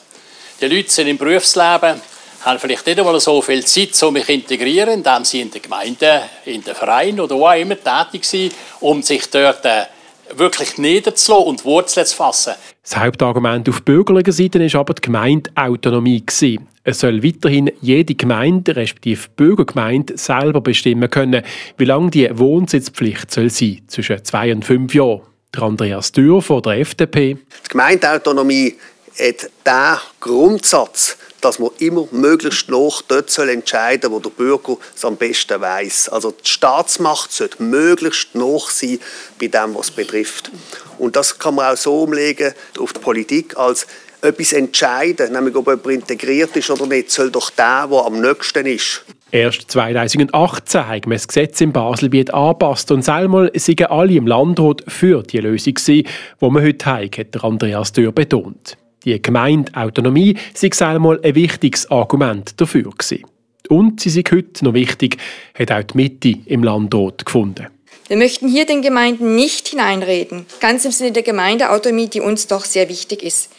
Die 0.62 0.68
Leute 0.68 0.92
sind 0.92 1.08
im 1.08 1.18
Berufsleben, 1.18 2.00
haben 2.46 2.60
vielleicht 2.60 2.86
nicht 2.86 3.00
einmal 3.00 3.20
so 3.20 3.42
viel 3.42 3.66
Zeit, 3.66 4.04
um 4.04 4.14
mich 4.14 4.30
integrieren, 4.30 4.94
indem 4.94 5.26
sie 5.26 5.42
in 5.42 5.50
der 5.50 5.62
Gemeinde, 5.62 6.22
in 6.46 6.64
den 6.64 6.76
Verein 6.76 7.20
oder 7.20 7.36
wo 7.36 7.48
auch 7.48 7.60
immer 7.60 7.78
tätig 7.78 8.26
sind, 8.26 8.54
um 8.80 9.02
sich 9.02 9.28
dort 9.32 9.66
äh, 9.66 9.86
wirklich 10.36 10.78
niederzulassen 10.78 11.48
und 11.48 11.66
Wurzeln 11.66 12.06
zu 12.06 12.16
fassen. 12.16 12.54
Das 12.84 12.98
Hauptargument 12.98 13.68
auf 13.70 13.84
bürgerlicher 13.84 14.32
Seite 14.32 14.60
war 14.60 14.80
aber 14.80 14.94
die 14.94 15.02
Gemeindeautonomie. 15.02 16.24
Es 16.84 17.00
soll 17.00 17.24
weiterhin 17.24 17.72
jede 17.82 18.16
Gemeinde, 18.16 18.76
respektive 18.76 19.28
Bürgergemeinde, 19.36 20.18
selber 20.18 20.62
bestimmen 20.62 21.10
können, 21.10 21.44
wie 21.78 21.86
lange 21.86 22.10
die 22.10 22.30
Wohnsitzpflicht 22.38 23.32
soll 23.32 23.50
sein 23.50 23.82
zwischen 23.88 24.24
zwei 24.24 24.52
und 24.52 24.66
fünf 24.66 24.94
Jahren. 24.94 25.22
Der 25.54 25.64
Andreas 25.64 26.12
Dürr 26.12 26.42
von 26.42 26.62
der 26.62 26.80
FDP. 26.80 27.36
Die 27.66 27.70
Gemeindeautonomie 27.70 28.76
hat 29.20 29.50
diesen 29.66 30.00
Grundsatz, 30.20 31.18
dass 31.42 31.60
man 31.60 31.72
immer 31.80 32.08
möglichst 32.12 32.70
noch 32.70 33.02
dort 33.02 33.30
soll 33.30 33.50
entscheiden 33.50 34.12
wo 34.12 34.20
der 34.20 34.30
Bürger 34.30 34.78
es 34.96 35.06
am 35.06 35.18
besten 35.18 35.60
weiß. 35.60 36.10
Also 36.10 36.32
die 36.32 36.50
Staatsmacht 36.50 37.32
sollte 37.32 37.62
möglichst 37.64 38.36
noch 38.36 38.70
sein 38.70 39.00
bei 39.40 39.48
dem, 39.48 39.76
was 39.76 39.90
es 39.90 39.92
betrifft. 39.92 40.52
Und 40.98 41.16
das 41.16 41.40
kann 41.40 41.56
man 41.56 41.74
auch 41.74 41.78
so 41.78 42.04
umlegen 42.04 42.54
auf 42.80 42.94
die 42.94 43.00
Politik 43.00 43.58
als 43.58 43.88
etwas 44.22 44.54
entscheiden, 44.54 45.32
nämlich 45.32 45.56
ob 45.56 45.68
jemand 45.68 45.88
integriert 45.88 46.56
ist 46.56 46.70
oder 46.70 46.86
nicht, 46.86 47.12
soll 47.12 47.32
doch 47.32 47.50
der, 47.52 47.88
der 47.90 48.06
am 48.06 48.20
nächsten 48.20 48.66
ist. 48.66 49.06
Erst 49.32 49.72
2018 49.72 50.88
haben 50.88 51.02
wir 51.06 51.16
das 51.16 51.28
Gesetz 51.28 51.62
im 51.62 51.72
Baselbiet 51.72 52.34
angepasst 52.34 52.92
und 52.92 53.04
selber 53.04 53.50
sind 53.54 53.90
alle 53.90 54.14
im 54.14 54.28
Landrat 54.28 54.84
für 54.88 55.24
die 55.24 55.38
Lösung 55.38 55.76
die 55.76 56.06
wir 56.42 56.62
heute 56.62 56.86
haben, 56.86 57.12
hat 57.16 57.44
Andreas 57.44 57.94
Dürr 57.94 58.12
betont. 58.12 58.76
Die 59.06 59.22
Gemeindeautonomie 59.22 60.38
sei 60.54 60.86
einmal 60.86 61.20
ein 61.24 61.36
wichtiges 61.36 61.90
Argument 61.90 62.60
dafür 62.60 62.92
gewesen. 62.92 63.26
Und 63.70 64.02
sie 64.02 64.10
sind 64.10 64.32
heute 64.32 64.66
noch 64.66 64.74
wichtig, 64.74 65.18
hat 65.58 65.72
auch 65.72 65.84
die 65.84 65.98
Mitte 65.98 66.40
im 66.46 66.64
Landrat 66.64 67.26
gefunden. 67.26 67.68
Wir 68.08 68.18
möchten 68.18 68.50
hier 68.50 68.66
den 68.66 68.82
Gemeinden 68.82 69.36
nicht 69.36 69.68
hineinreden, 69.68 70.48
ganz 70.60 70.84
im 70.84 70.92
Sinne 70.92 71.12
der 71.12 71.22
Gemeindeautonomie, 71.22 72.08
die 72.08 72.22
uns 72.22 72.48
doch 72.48 72.66
sehr 72.66 72.90
wichtig 72.90 73.22
ist. 73.22 73.52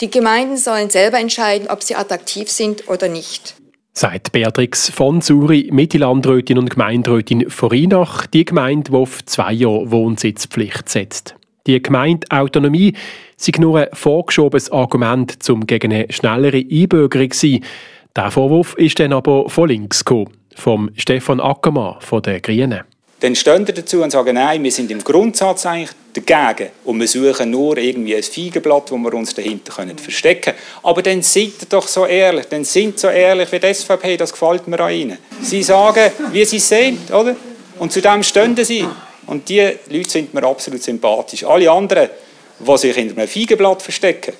Die 0.00 0.10
Gemeinden 0.10 0.56
sollen 0.56 0.88
selber 0.88 1.18
entscheiden, 1.18 1.68
ob 1.68 1.82
sie 1.82 1.94
attraktiv 1.94 2.48
sind 2.48 2.88
oder 2.88 3.08
nicht. 3.08 3.56
sagt 3.92 4.32
Beatrix 4.32 4.90
von 4.90 5.20
Suri, 5.20 5.68
Mittellandrätin 5.72 6.56
und 6.56 6.70
Gemeinderätin 6.70 7.50
von 7.50 7.70
Rheinach, 7.70 8.26
die 8.26 8.44
Gemeinde, 8.44 8.92
die 8.92 8.96
auf 8.96 9.24
zwei 9.26 9.52
Jahre 9.52 9.90
Wohnsitzpflicht 9.90 10.88
setzt. 10.88 11.34
Die 11.68 11.82
Gemeindeautonomie 11.82 12.94
sei 13.36 13.52
nur 13.58 13.80
ein 13.80 13.88
vorgeschobenes 13.92 14.72
Argument, 14.72 15.36
um 15.50 15.66
gegen 15.66 15.92
eine 15.92 16.10
schnellere 16.10 16.56
Einbürgerung 16.56 17.30
zu 17.30 17.46
sein. 17.46 17.64
Der 18.16 18.30
Vorwurf 18.30 18.74
ist 18.78 18.98
dann 18.98 19.12
aber 19.12 19.50
von 19.50 19.68
links 19.68 20.02
gekommen, 20.02 20.30
vom 20.56 20.90
Stefan 20.96 21.40
Ackermann 21.40 21.96
von 22.00 22.22
den 22.22 22.40
Grünen. 22.40 22.80
Dann 23.20 23.34
stehen 23.34 23.66
wir 23.66 23.74
dazu 23.74 24.02
und 24.02 24.10
sagen, 24.10 24.34
nein, 24.36 24.62
wir 24.62 24.72
sind 24.72 24.90
im 24.90 25.04
Grundsatz 25.04 25.66
eigentlich 25.66 25.90
dagegen 26.14 26.70
und 26.84 27.00
wir 27.00 27.08
suchen 27.08 27.50
nur 27.50 27.76
irgendwie 27.76 28.16
ein 28.16 28.22
Feigenblatt, 28.22 28.90
wo 28.90 28.96
wir 28.96 29.12
uns 29.12 29.34
dahinter 29.34 29.74
können 29.74 29.98
verstecken 29.98 30.54
können. 30.54 30.56
Aber 30.84 31.02
dann 31.02 31.20
seid 31.20 31.70
doch 31.70 31.86
so 31.86 32.06
ehrlich, 32.06 32.46
dann 32.46 32.64
sind 32.64 32.98
so 32.98 33.08
ehrlich 33.08 33.52
wie 33.52 33.58
die 33.58 33.74
SVP, 33.74 34.16
das 34.16 34.32
gefällt 34.32 34.66
mir 34.68 34.80
an 34.80 34.92
ihnen. 34.92 35.18
Sie 35.42 35.62
sagen, 35.62 36.12
wie 36.32 36.44
sie 36.46 36.60
sehen, 36.60 36.98
oder? 37.10 37.36
Und 37.78 37.92
zu 37.92 38.00
dem 38.00 38.22
stehen 38.22 38.56
sie. 38.56 38.86
Und 39.28 39.48
die 39.48 39.60
Leute 39.90 40.10
sind 40.10 40.34
mir 40.34 40.42
absolut 40.44 40.82
sympathisch. 40.82 41.44
Alle 41.44 41.70
anderen, 41.70 42.08
die 42.58 42.76
sich 42.78 42.94
hinter 42.94 43.16
einem 43.18 43.28
Feigenblatt 43.28 43.82
verstecken, 43.82 44.32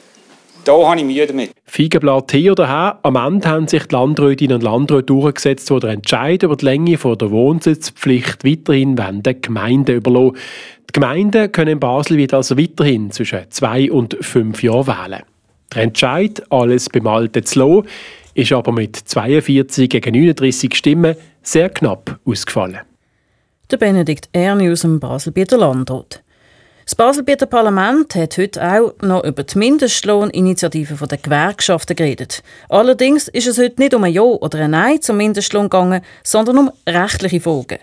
da 0.65 0.73
habe 0.73 0.99
ich 0.99 1.05
Mühe 1.05 1.27
damit. 1.27 1.53
Feigenblatt 1.65 2.33
hier 2.33 2.53
oder 2.53 2.69
her. 2.69 2.99
Am 3.03 3.17
Ende 3.17 3.49
haben 3.49 3.69
sich 3.69 3.85
die 3.85 3.95
Landrätinnen 3.95 4.57
und 4.57 4.63
Landräte 4.63 5.05
durchgesetzt, 5.05 5.71
die 5.71 5.79
den 5.79 5.91
Entscheid 5.91 6.43
über 6.43 6.57
die 6.57 6.65
Länge 6.65 6.97
der 6.97 7.31
Wohnsitzpflicht 7.31 8.45
weiterhin 8.45 8.97
den 8.97 9.41
Gemeinden 9.43 9.97
überlassen. 9.97 10.37
Die 10.89 10.93
Gemeinden 10.93 11.53
können 11.53 11.73
in 11.73 11.81
Basel 11.81 12.17
wieder 12.17 12.39
also 12.39 12.59
weiterhin 12.59 13.11
zwischen 13.11 13.51
zwei 13.51 13.91
und 13.93 14.17
fünf 14.21 14.63
Jahren 14.63 14.87
wählen. 14.87 15.23
Der 15.75 15.83
Entscheid, 15.83 16.43
alles 16.51 16.89
beim 16.89 17.07
Alten 17.07 17.45
zu 17.45 17.59
lassen, 17.59 17.89
ist 18.35 18.53
aber 18.53 18.73
mit 18.73 18.97
42 18.97 19.91
gegen 19.91 20.15
39 20.15 20.75
Stimmen 20.75 21.15
sehr 21.43 21.69
knapp 21.69 22.19
ausgefallen. 22.25 22.81
Der 23.71 23.77
Benedikt 23.77 24.31
Erni 24.33 24.73
aus 24.73 24.81
dem 24.81 24.99
Baselbieter 24.99 25.59
Landrat. 25.59 26.23
Das 26.87 26.95
Baselbieter 26.95 27.45
Parlament 27.45 28.15
hat 28.15 28.39
heute 28.39 28.67
auch 28.67 28.95
noch 29.03 29.25
über 29.25 29.43
die 29.43 29.59
Mindestlohninitiative 29.59 31.07
der 31.07 31.19
Gewerkschaften 31.19 31.95
geredet. 31.95 32.43
Allerdings 32.71 33.29
ist 33.29 33.47
es 33.47 33.59
heute 33.59 33.79
nicht 33.79 33.93
um 33.93 34.05
ein 34.05 34.13
Ja 34.15 34.23
oder 34.23 34.61
ein 34.61 34.71
Nein 34.71 35.03
zum 35.03 35.19
Mindestlohn 35.19 35.65
gegangen, 35.65 36.01
sondern 36.25 36.57
um 36.57 36.71
rechtliche 36.89 37.43
Folgen. 37.43 37.81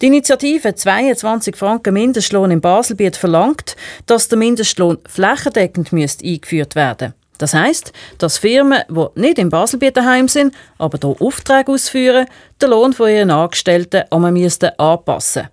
Die 0.00 0.06
Initiative 0.06 0.72
22 0.72 1.56
Franken 1.56 1.94
Mindestlohn 1.94 2.52
im 2.52 2.60
Baselbiet 2.60 3.16
verlangt, 3.16 3.74
dass 4.06 4.28
der 4.28 4.38
Mindestlohn 4.38 4.98
flächendeckend 5.04 5.92
eingeführt 5.92 6.76
werden 6.76 7.08
müsste. 7.08 7.23
Das 7.38 7.54
heißt, 7.54 7.92
dass 8.18 8.38
Firmen, 8.38 8.82
die 8.88 9.20
nicht 9.20 9.38
im 9.38 9.50
Baselbiet 9.50 9.96
daheim 9.96 10.28
sind, 10.28 10.54
aber 10.78 10.98
hier 11.02 11.16
Aufträge 11.20 11.72
ausführen, 11.72 12.26
den 12.62 12.70
Lohn 12.70 12.92
von 12.92 13.10
ihren 13.10 13.30
Angestellten 13.30 14.04
anpassen 14.10 15.42
müssen. 15.42 15.48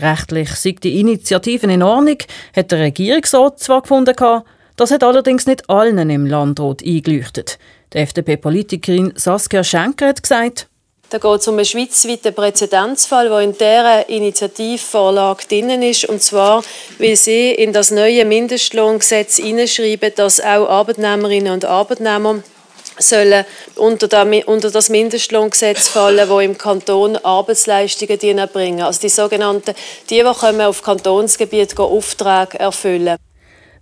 Rechtlich 0.00 0.50
sei 0.54 0.74
die 0.82 0.98
Initiative 0.98 1.66
in 1.66 1.82
Ordnung, 1.82 2.18
hat 2.56 2.72
der 2.72 2.78
Regierungsrat 2.78 3.60
zwar 3.60 3.82
gefunden, 3.82 4.16
das 4.76 4.90
hat 4.90 5.04
allerdings 5.04 5.46
nicht 5.46 5.68
allen 5.68 6.08
im 6.08 6.26
Landrat 6.26 6.82
eingeleuchtet. 6.82 7.58
Die 7.92 7.98
FDP-Politikerin 7.98 9.12
Saskia 9.14 9.62
Schenker 9.62 10.08
hat 10.08 10.22
gesagt, 10.22 10.69
da 11.10 11.18
geht 11.18 11.40
es 11.40 11.48
um 11.48 11.56
einen 11.56 11.64
schweizweiten 11.64 12.32
Präzedenzfall, 12.32 13.28
der 13.28 13.40
in 13.40 13.52
dieser 13.52 14.08
Initiativvorlage 14.08 15.44
drin 15.48 15.82
ist. 15.82 16.04
Und 16.04 16.22
zwar, 16.22 16.62
weil 16.98 17.16
sie 17.16 17.50
in 17.50 17.72
das 17.72 17.90
neue 17.90 18.24
Mindestlohngesetz 18.24 19.36
hineinschreiben, 19.36 20.12
dass 20.14 20.40
auch 20.40 20.68
Arbeitnehmerinnen 20.68 21.52
und 21.52 21.64
Arbeitnehmer 21.64 22.42
sollen 22.98 23.44
unter, 23.74 24.08
das 24.70 24.88
Mindestlohngesetz 24.88 25.88
fallen, 25.88 26.28
wo 26.28 26.38
im 26.38 26.56
Kanton 26.56 27.16
Arbeitsleistungen 27.16 28.38
erbringen. 28.38 28.82
Also 28.82 29.00
die 29.00 29.08
sogenannten, 29.08 29.74
die, 30.08 30.22
die 30.22 30.24
auf 30.24 30.82
Kantonsgebiet 30.82 31.76
Aufträge 31.78 32.60
erfüllen. 32.60 33.16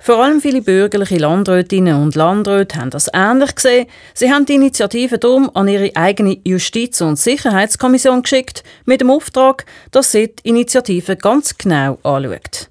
Vor 0.01 0.23
allem 0.23 0.41
viele 0.41 0.63
bürgerliche 0.63 1.19
Landrätinnen 1.19 2.03
und 2.03 2.15
Landräte 2.15 2.79
haben 2.79 2.91
das 2.91 3.11
ähnlich 3.13 3.55
gesehen. 3.55 3.87
Sie 4.15 4.33
haben 4.33 4.47
die 4.47 4.55
Initiative 4.55 5.19
darum 5.19 5.51
an 5.55 5.69
ihre 5.69 5.95
eigene 5.97 6.39
Justiz- 6.45 7.01
und 7.01 7.19
Sicherheitskommission 7.19 8.23
geschickt, 8.23 8.63
mit 8.85 9.01
dem 9.01 9.11
Auftrag, 9.11 9.67
dass 9.91 10.13
sie 10.13 10.29
die 10.29 10.49
Initiative 10.49 11.17
ganz 11.17 11.59
genau 11.59 11.99
anschaut. 12.05 12.71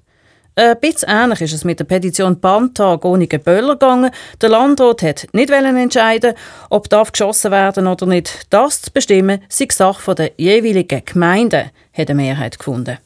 Ein 0.58 0.80
bisschen 0.80 1.08
ähnlich 1.08 1.40
ist 1.42 1.52
es 1.52 1.64
mit 1.64 1.78
der 1.78 1.84
Petition 1.84 2.40
Bandtag 2.40 3.04
ohne 3.04 3.28
Böller 3.28 3.74
gegangen. 3.74 4.10
Der 4.40 4.48
Landrat 4.48 5.02
hat 5.02 5.28
nicht 5.32 5.50
entscheiden, 5.50 6.34
ob 6.68 6.88
darf 6.88 7.12
geschossen 7.12 7.52
werden 7.52 7.86
oder 7.86 8.06
nicht. 8.06 8.46
Das 8.50 8.82
zu 8.82 8.90
bestimmen, 8.90 9.42
sei 9.48 9.68
Sache 9.70 10.16
der 10.16 10.32
jeweiligen 10.36 11.04
Gemeinden, 11.04 11.70
hat 11.92 12.10
eine 12.10 12.14
Mehrheit 12.16 12.58
gefunden. 12.58 12.98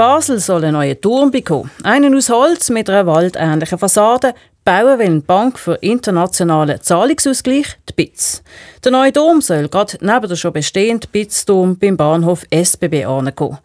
Basel 0.00 0.38
soll 0.38 0.64
einen 0.64 0.72
neuen 0.72 0.98
Turm 0.98 1.30
bekommen. 1.30 1.70
Einen 1.82 2.16
aus 2.16 2.30
Holz 2.30 2.70
mit 2.70 2.88
einer 2.88 3.04
waldähnlichen 3.04 3.76
Fassade. 3.76 4.32
Bauen 4.64 4.98
will 4.98 5.04
eine 5.04 5.20
Bank 5.20 5.58
für 5.58 5.74
internationalen 5.74 6.80
Zahlungsausgleich, 6.80 7.76
die 7.86 7.92
BITS. 7.92 8.42
Der 8.82 8.92
neue 8.92 9.12
Turm 9.12 9.42
soll 9.42 9.68
gerade 9.68 9.98
neben 10.00 10.26
der 10.26 10.36
schon 10.36 10.54
bestehenden 10.54 11.10
BITS-Turm 11.12 11.76
beim 11.76 11.98
Bahnhof 11.98 12.46
SBB 12.50 13.04
ankommen. 13.04 13.58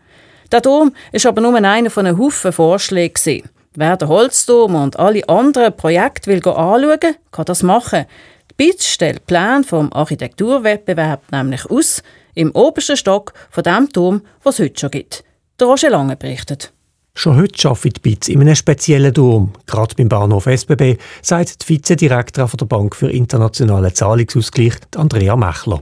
Der 0.52 0.62
Turm 0.62 0.94
ist 1.14 1.26
aber 1.26 1.40
nur 1.40 1.56
einer 1.56 1.90
von 1.90 2.06
einem 2.06 2.20
Haufen 2.20 2.52
Vorschlägen. 2.52 3.50
Wer 3.74 3.96
den 3.96 4.10
Holzturm 4.10 4.76
und 4.76 5.00
alle 5.00 5.30
anderen 5.30 5.74
Projekte 5.78 6.30
will 6.30 6.46
anschauen 6.46 7.16
kann 7.32 7.46
das 7.46 7.64
machen. 7.64 8.08
Die 8.52 8.56
BITS 8.58 8.90
stellt 8.90 9.26
Plan 9.26 9.64
vom 9.64 9.94
Architekturwettbewerb 9.94 11.32
nämlich 11.32 11.66
aus, 11.72 12.04
im 12.34 12.52
obersten 12.52 12.98
Stock 12.98 13.32
von 13.50 13.64
dem 13.64 13.90
Turm, 13.90 14.22
was 14.44 14.56
es 14.56 14.66
heute 14.66 14.80
schon 14.82 14.92
gibt. 14.92 15.24
Der 15.58 15.68
Roger 15.68 15.90
Lange 15.90 16.18
berichtet. 16.18 16.74
Schon 17.14 17.38
heute 17.38 17.70
arbeitet 17.70 18.02
BITS 18.02 18.28
in 18.28 18.42
einem 18.42 18.56
speziellen 18.56 19.14
Turm, 19.14 19.54
gerade 19.66 19.96
beim 19.96 20.10
Bahnhof 20.10 20.48
SBB, 20.48 20.98
sagt 21.22 21.62
die 21.62 21.70
Vizedirektorin 21.70 22.58
der 22.60 22.66
Bank 22.66 22.94
für 22.94 23.10
internationalen 23.10 23.96
Zahlungsausgleich, 23.96 24.74
Andrea 24.98 25.38
Mechler. 25.38 25.82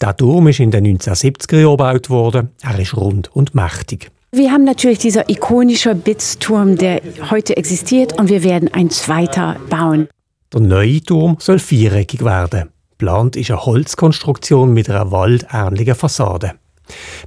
Der 0.00 0.16
Turm 0.16 0.48
ist 0.48 0.58
in 0.58 0.72
den 0.72 0.98
1970er 0.98 1.60
Jahren 1.60 1.76
gebaut 1.76 2.10
worden. 2.10 2.50
Er 2.62 2.78
ist 2.80 2.96
rund 2.96 3.34
und 3.36 3.54
mächtig. 3.54 4.10
Wir 4.32 4.50
haben 4.50 4.64
natürlich 4.64 4.98
dieser 4.98 5.30
ikonische 5.30 5.94
Bits-Turm, 5.94 6.76
der 6.76 7.00
heute 7.30 7.56
existiert, 7.56 8.18
und 8.18 8.28
wir 8.28 8.42
werden 8.42 8.74
ein 8.74 8.90
zweiter 8.90 9.54
bauen. 9.70 10.08
Der 10.52 10.60
neue 10.62 11.00
Turm 11.00 11.36
soll 11.38 11.60
viereckig 11.60 12.24
werden. 12.24 12.70
Plant 12.98 13.36
ist 13.36 13.52
eine 13.52 13.64
Holzkonstruktion 13.64 14.72
mit 14.72 14.90
einer 14.90 15.12
waldähnlichen 15.12 15.94
Fassade. 15.94 16.54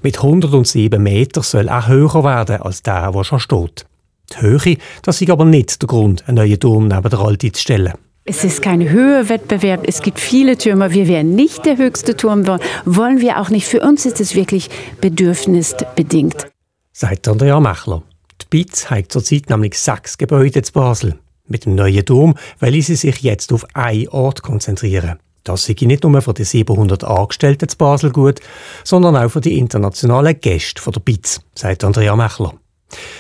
Mit 0.02 0.18
107 0.18 1.02
Metern 1.02 1.44
soll 1.44 1.68
er 1.68 1.88
höher 1.88 2.24
werden 2.24 2.62
als 2.62 2.82
der, 2.82 3.12
der 3.12 3.24
schon 3.24 3.40
steht. 3.40 3.86
Die 4.32 4.42
Höhe, 4.42 4.78
das 5.02 5.22
ist 5.22 5.30
aber 5.30 5.46
nicht 5.46 5.82
der 5.82 5.88
Grund, 5.88 6.28
einen 6.28 6.38
neuen 6.38 6.60
Turm 6.60 6.88
neben 6.88 7.10
der 7.10 7.20
Alte 7.20 7.52
zu 7.52 7.62
stellen. 7.62 7.94
Es 8.26 8.44
ist 8.44 8.62
kein 8.62 8.88
Höhewettbewerb. 8.88 9.86
Es 9.88 10.04
gibt 10.04 10.20
viele 10.20 10.56
Türme. 10.56 10.94
Wir 10.94 11.08
werden 11.08 11.34
nicht 11.34 11.66
der 11.66 11.78
höchste 11.78 12.16
Turm. 12.16 12.46
Wollen 12.86 13.22
wir 13.22 13.40
auch 13.40 13.50
nicht. 13.50 13.66
Für 13.66 13.82
uns 13.82 14.06
ist 14.06 14.22
es 14.22 14.36
wirklich 14.36 14.70
bedürfnisbedingt. 15.02 16.46
Sagt 16.92 17.28
Andrea 17.28 17.60
Mechler. 17.60 18.04
Die 18.40 18.46
BITS 18.52 18.92
hat 18.92 19.12
zurzeit 19.12 19.50
nämlich 19.50 19.80
sechs 19.80 20.18
Gebäude 20.18 20.62
zu 20.62 20.74
Basel. 20.74 21.18
Mit 21.48 21.66
dem 21.66 21.74
neuen 21.74 22.06
Turm 22.06 22.36
wollen 22.60 22.82
sie 22.84 22.96
sich 22.96 23.22
jetzt 23.22 23.52
auf 23.52 23.66
einen 23.74 24.08
Ort 24.10 24.44
konzentrieren. 24.44 25.18
Das 25.44 25.66
sei 25.66 25.76
nicht 25.82 26.04
nur 26.04 26.22
für 26.22 26.34
die 26.34 26.44
700 26.44 27.04
Angestellten 27.04 27.70
zu 27.70 27.78
Basel 27.78 28.12
gut, 28.12 28.40
sondern 28.84 29.16
auch 29.16 29.30
für 29.30 29.42
die 29.42 29.58
internationalen 29.58 30.40
Gäste 30.40 30.82
von 30.82 30.94
der 30.94 31.02
BITS, 31.02 31.42
sagt 31.56 31.84
Andrea 31.84 32.16
Mechler. 32.16 32.54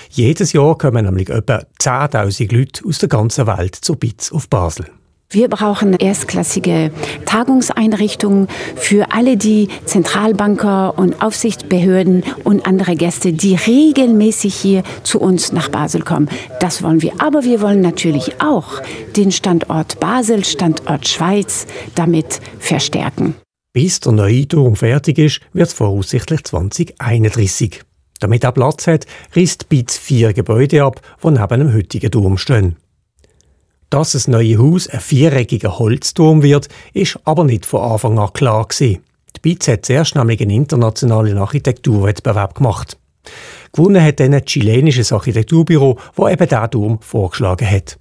Jedes 0.10 0.54
Jahr 0.54 0.78
kommen 0.78 1.06
nämlich 1.06 1.30
etwa 1.30 1.64
10.000 1.80 2.56
Leute 2.56 2.84
aus 2.88 2.98
der 2.98 3.10
ganzen 3.10 3.48
Welt 3.48 3.76
zur 3.76 3.96
BITS 3.96 4.32
auf 4.32 4.50
Basel. 4.50 4.86
Wir 5.32 5.48
brauchen 5.48 5.94
erstklassige 5.94 6.92
Tagungseinrichtungen 7.28 8.48
für 8.76 9.12
alle 9.12 9.38
die 9.38 9.68
Zentralbanker 9.86 10.98
und 10.98 11.22
Aufsichtsbehörden 11.22 12.24
und 12.44 12.66
andere 12.66 12.96
Gäste, 12.96 13.32
die 13.32 13.54
regelmäßig 13.54 14.56
hier 14.56 14.82
zu 15.04 15.20
uns 15.20 15.52
nach 15.52 15.70
Basel 15.70 16.02
kommen. 16.02 16.30
Das 16.60 16.82
wollen 16.82 17.04
wir. 17.04 17.22
Aber 17.22 17.44
wir 17.44 17.62
wollen 17.62 17.82
natürlich 17.82 18.42
auch 18.42 18.82
den 19.16 19.32
Standort 19.32 20.00
Basel, 20.00 20.44
Standort 20.44 21.08
Schweiz 21.08 21.68
damit 21.94 22.42
verstärken. 22.58 23.36
Bis 23.72 24.00
der 24.00 24.14
neue 24.14 24.48
Turm 24.48 24.76
fertig 24.76 25.20
ist, 25.20 25.42
wird 25.54 25.68
es 25.68 25.74
voraussichtlich 25.74 26.44
2031. 26.44 27.82
Damit 28.20 28.44
er 28.44 28.52
Platz 28.52 28.88
hat, 28.88 29.06
risst 29.36 29.70
BITS 29.70 29.96
vier 29.96 30.34
Gebäude 30.34 30.84
ab, 30.84 31.02
die 31.24 31.30
neben 31.30 31.60
dem 31.60 31.72
heutigen 31.72 32.10
Turm 32.10 32.40
stehen. 32.40 32.78
Dass 33.90 34.12
das 34.12 34.28
neue 34.28 34.60
Haus 34.60 34.88
ein 34.88 35.00
viereckiger 35.00 35.80
Holzturm 35.80 36.44
wird, 36.44 36.68
ist 36.94 37.20
aber 37.24 37.44
nicht 37.44 37.66
von 37.66 37.82
Anfang 37.82 38.20
an 38.20 38.34
klar 38.34 38.68
gewesen. 38.68 39.04
Die 39.36 39.40
BIZ 39.42 39.68
hat 39.68 39.86
zuerst 39.86 40.16
nämlich 40.16 40.42
einen 40.42 40.52
internationalen 40.52 41.38
Architekturwettbewerb 41.38 42.56
gemacht. 42.56 42.98
Gewonnen 43.72 44.04
hat 44.04 44.20
dann 44.20 44.34
ein 44.34 44.46
chilenisches 44.46 45.12
Architekturbüro, 45.12 46.00
das 46.16 46.32
eben 46.32 46.48
diesen 46.48 46.72
Turm 46.72 47.02
vorgeschlagen 47.02 47.70
hat. 47.70 47.98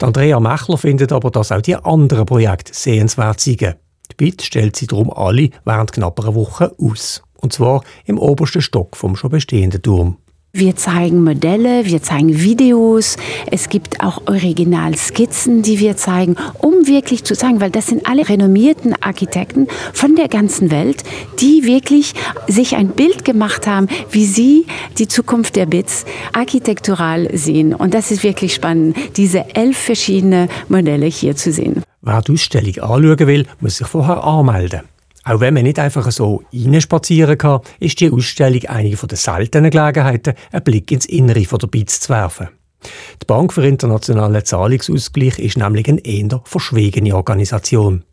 Andrea 0.00 0.40
Mechler 0.40 0.78
findet 0.78 1.12
aber, 1.12 1.30
dass 1.30 1.52
auch 1.52 1.60
die 1.60 1.76
anderen 1.76 2.24
Projekte 2.24 2.72
sehenswert 2.74 3.40
sind. 3.40 3.60
Die 3.60 4.14
BIT 4.16 4.42
stellt 4.42 4.76
sie 4.76 4.86
darum 4.86 5.12
alle 5.12 5.50
während 5.64 5.92
knapp 5.92 6.20
einer 6.20 6.34
Woche 6.34 6.74
aus. 6.78 7.22
Und 7.34 7.52
zwar 7.52 7.82
im 8.06 8.18
obersten 8.18 8.62
Stock 8.62 8.96
vom 8.96 9.14
schon 9.14 9.30
bestehenden 9.30 9.82
Turm. 9.82 10.16
Wir 10.58 10.74
zeigen 10.74 11.22
Modelle, 11.22 11.84
wir 11.84 12.02
zeigen 12.02 12.40
Videos, 12.40 13.16
es 13.48 13.68
gibt 13.68 14.00
auch 14.00 14.22
Originalskizzen, 14.26 15.62
die 15.62 15.78
wir 15.78 15.96
zeigen, 15.96 16.34
um 16.58 16.88
wirklich 16.88 17.22
zu 17.22 17.36
zeigen, 17.36 17.60
weil 17.60 17.70
das 17.70 17.86
sind 17.86 18.08
alle 18.08 18.28
renommierten 18.28 19.00
Architekten 19.00 19.68
von 19.92 20.16
der 20.16 20.26
ganzen 20.26 20.72
Welt, 20.72 21.04
die 21.38 21.62
wirklich 21.62 22.12
sich 22.48 22.74
ein 22.74 22.88
Bild 22.88 23.24
gemacht 23.24 23.68
haben, 23.68 23.86
wie 24.10 24.24
sie 24.24 24.66
die 24.98 25.06
Zukunft 25.06 25.54
der 25.54 25.66
BITS 25.66 26.04
architektural 26.32 27.28
sehen. 27.38 27.72
Und 27.72 27.94
das 27.94 28.10
ist 28.10 28.24
wirklich 28.24 28.52
spannend, 28.52 28.96
diese 29.16 29.54
elf 29.54 29.78
verschiedene 29.78 30.48
Modelle 30.68 31.06
hier 31.06 31.36
zu 31.36 31.52
sehen. 31.52 31.84
Wer 32.02 32.20
die 32.22 32.32
Ausstellung 32.32 32.78
anschauen 32.78 33.28
will, 33.28 33.46
muss 33.60 33.76
sich 33.76 33.86
vorher 33.86 34.24
anmelden. 34.24 34.80
Auch 35.28 35.40
wenn 35.40 35.52
man 35.52 35.64
nicht 35.64 35.78
einfach 35.78 36.10
so 36.10 36.42
reinspazieren 36.54 37.36
kann, 37.36 37.60
ist 37.80 38.00
die 38.00 38.10
Ausstellung 38.10 38.64
eine 38.64 38.96
der 38.96 39.18
seltenen 39.18 39.70
Gelegenheiten, 39.70 40.32
einen 40.50 40.64
Blick 40.64 40.90
ins 40.90 41.04
Innere 41.04 41.42
der 41.42 41.66
BITS 41.66 42.00
zu 42.00 42.08
werfen. 42.08 42.48
Die 43.20 43.26
Bank 43.26 43.52
für 43.52 43.66
internationalen 43.66 44.42
Zahlungsausgleich 44.42 45.38
ist 45.38 45.58
nämlich 45.58 45.86
eine 45.86 46.00
eher 46.00 46.40
verschwiegene 46.44 47.14
Organisation. 47.14 48.04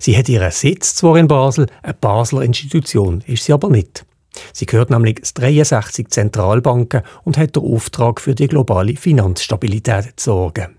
Sie 0.00 0.16
hat 0.16 0.28
ihren 0.28 0.50
Sitz 0.50 0.96
zwar 0.96 1.16
in 1.16 1.28
Basel, 1.28 1.66
eine 1.82 1.94
Basler 1.94 2.42
Institution 2.42 3.22
ist 3.26 3.44
sie 3.44 3.52
aber 3.52 3.70
nicht. 3.70 4.04
Sie 4.52 4.66
gehört 4.66 4.90
nämlich 4.90 5.22
zu 5.22 5.34
63 5.34 6.08
Zentralbanken 6.08 7.02
und 7.22 7.38
hat 7.38 7.54
den 7.54 7.62
Auftrag 7.62 8.20
für 8.20 8.34
die 8.34 8.48
globale 8.48 8.96
Finanzstabilität 8.96 10.14
zu 10.16 10.30
sorgen. 10.30 10.76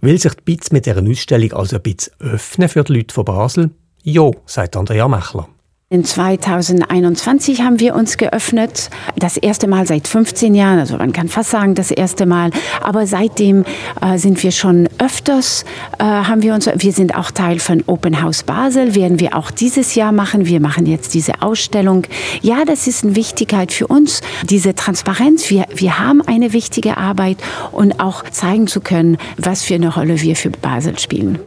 Will 0.00 0.18
sich 0.18 0.32
die 0.32 0.42
BITS 0.44 0.72
mit 0.72 0.86
dieser 0.86 1.02
Ausstellung 1.02 1.52
also 1.52 1.76
ein 1.76 1.82
bisschen 1.82 2.14
öffnen 2.20 2.68
für 2.70 2.84
die 2.84 2.94
Leute 2.94 3.14
von 3.14 3.24
Basel? 3.26 3.70
Ja, 4.02 4.30
sagt 4.46 4.76
Andrea 4.76 5.08
Mechler. 5.08 5.48
In 5.90 6.04
2021 6.04 7.62
haben 7.62 7.80
wir 7.80 7.94
uns 7.94 8.18
geöffnet. 8.18 8.90
Das 9.16 9.38
erste 9.38 9.66
Mal 9.66 9.86
seit 9.86 10.06
15 10.06 10.54
Jahren, 10.54 10.78
also 10.78 10.98
man 10.98 11.14
kann 11.14 11.28
fast 11.28 11.48
sagen 11.48 11.74
das 11.74 11.90
erste 11.90 12.26
Mal. 12.26 12.50
Aber 12.82 13.06
seitdem 13.06 13.64
äh, 14.02 14.18
sind 14.18 14.42
wir 14.42 14.50
schon 14.50 14.90
öfters, 14.98 15.64
äh, 15.98 16.04
haben 16.04 16.42
wir 16.42 16.52
uns, 16.52 16.66
wir 16.66 16.92
sind 16.92 17.16
auch 17.16 17.30
Teil 17.30 17.58
von 17.58 17.82
Open 17.86 18.20
House 18.20 18.42
Basel, 18.42 18.94
werden 18.94 19.18
wir 19.18 19.34
auch 19.34 19.50
dieses 19.50 19.94
Jahr 19.94 20.12
machen. 20.12 20.44
Wir 20.44 20.60
machen 20.60 20.84
jetzt 20.84 21.14
diese 21.14 21.40
Ausstellung. 21.40 22.02
Ja, 22.42 22.66
das 22.66 22.86
ist 22.86 23.04
eine 23.04 23.16
Wichtigkeit 23.16 23.72
für 23.72 23.86
uns, 23.86 24.20
diese 24.44 24.74
Transparenz. 24.74 25.48
Wir, 25.48 25.64
wir 25.74 25.98
haben 25.98 26.20
eine 26.20 26.52
wichtige 26.52 26.98
Arbeit 26.98 27.38
und 27.72 27.98
auch 27.98 28.24
zeigen 28.24 28.66
zu 28.66 28.82
können, 28.82 29.16
was 29.38 29.64
für 29.64 29.76
eine 29.76 29.94
Rolle 29.94 30.20
wir 30.20 30.36
für 30.36 30.50
Basel 30.50 30.98
spielen. 30.98 31.38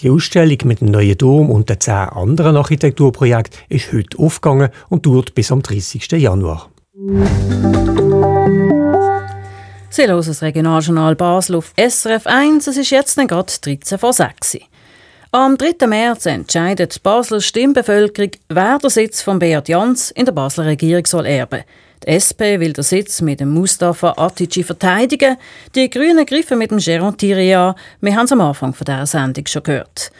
Die 0.00 0.10
Ausstellung 0.10 0.58
mit 0.62 0.80
dem 0.80 0.92
neuen 0.92 1.18
Dom 1.18 1.50
und 1.50 1.68
den 1.68 1.80
zehn 1.80 1.92
anderen 1.92 2.56
Architekturprojekten 2.56 3.58
ist 3.68 3.92
heute 3.92 4.16
aufgegangen 4.18 4.68
und 4.88 5.04
dauert 5.04 5.34
bis 5.34 5.50
am 5.50 5.60
30. 5.60 6.12
Januar. 6.12 6.70
Sie 9.90 10.06
hören 10.06 10.24
das 10.24 10.42
Regionaljournal 10.42 11.16
Basel 11.16 11.56
auf 11.56 11.72
SRF 11.76 12.28
1. 12.28 12.68
Es 12.68 12.76
ist 12.76 12.90
jetzt 12.90 13.16
gerade 13.16 13.52
13 13.60 13.98
vor 13.98 14.12
6 14.12 14.58
Am 15.32 15.58
3. 15.58 15.88
März 15.88 16.26
entscheidet 16.26 16.94
die 16.94 17.00
Basler 17.00 17.40
Stimmbevölkerung, 17.40 18.30
wer 18.48 18.78
den 18.78 18.90
Sitz 18.90 19.20
von 19.20 19.40
Beat 19.40 19.68
Jans 19.68 20.12
in 20.12 20.26
der 20.26 20.32
Basler 20.32 20.66
Regierung 20.66 21.06
soll 21.06 21.26
erben 21.26 21.64
die 22.04 22.08
SP 22.14 22.60
will 22.60 22.72
den 22.72 22.84
Sitz 22.84 23.20
mit 23.20 23.40
dem 23.40 23.50
Mustafa 23.50 24.14
Atici 24.16 24.62
verteidigen. 24.62 25.36
Die 25.74 25.90
Grünen 25.90 26.24
griffen 26.24 26.58
mit 26.58 26.70
dem 26.70 26.78
Jérôme 26.78 27.16
Thierry 27.16 27.54
an. 27.54 27.74
Wir 28.00 28.14
haben 28.14 28.26
es 28.26 28.32
am 28.32 28.40
Anfang 28.40 28.72
von 28.72 28.84
dieser 28.84 29.06
Sendung 29.06 29.46
schon 29.46 29.62
gehört. 29.62 30.10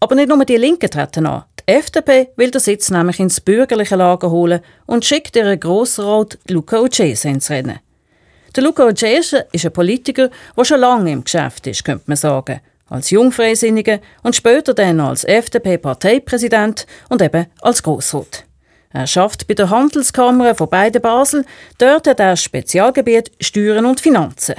Aber 0.00 0.14
nicht 0.14 0.28
nur 0.28 0.44
die 0.44 0.56
Linken 0.56 0.90
treten 0.90 1.26
an. 1.26 1.44
Die 1.60 1.72
FDP 1.72 2.28
will 2.36 2.50
den 2.50 2.60
Sitz 2.60 2.90
nämlich 2.90 3.20
ins 3.20 3.40
bürgerliche 3.40 3.96
Lager 3.96 4.30
holen 4.30 4.60
und 4.86 5.04
schickt 5.04 5.36
ihren 5.36 5.58
Grossrat 5.58 6.38
Luca 6.48 6.80
Ocese 6.80 7.28
ins 7.28 7.50
Rennen. 7.50 7.78
Der 8.54 8.64
Luca 8.64 8.84
Ocese 8.84 9.46
ist 9.52 9.64
ein 9.64 9.72
Politiker, 9.72 10.28
der 10.56 10.64
schon 10.64 10.80
lange 10.80 11.12
im 11.12 11.24
Geschäft 11.24 11.66
ist, 11.66 11.84
könnte 11.84 12.04
man 12.06 12.16
sagen. 12.16 12.60
Als 12.88 13.10
Jungfreisinniger 13.10 14.00
und 14.22 14.36
später 14.36 14.74
dann 14.74 15.00
als 15.00 15.24
FDP-Parteipräsident 15.24 16.86
und 17.08 17.22
eben 17.22 17.46
als 17.60 17.82
Grossrat. 17.82 18.44
Er 18.92 19.06
schafft 19.06 19.46
bei 19.46 19.54
der 19.54 19.70
Handelskammer 19.70 20.54
von 20.54 20.68
beiden 20.68 21.00
Basel. 21.00 21.44
Dort 21.78 22.06
hat 22.06 22.20
er 22.20 22.36
Spezialgebiet 22.36 23.32
Steuern 23.40 23.86
und 23.86 24.00
Finanzen. 24.00 24.56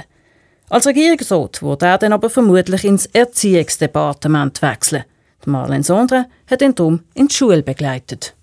Als 0.68 0.86
Regierungsrat 0.86 1.62
wurde 1.62 1.86
er 1.86 1.98
dann 1.98 2.12
aber 2.12 2.30
vermutlich 2.30 2.84
ins 2.84 3.06
Erziehungsdepartement 3.06 4.60
wechseln. 4.62 5.04
Marlene 5.46 5.84
Sondre 5.84 6.26
hat 6.50 6.62
ihn 6.62 6.74
darum 6.74 7.02
in 7.14 7.28
die 7.28 7.34
Schule 7.34 7.62
begleitet. 7.62 8.34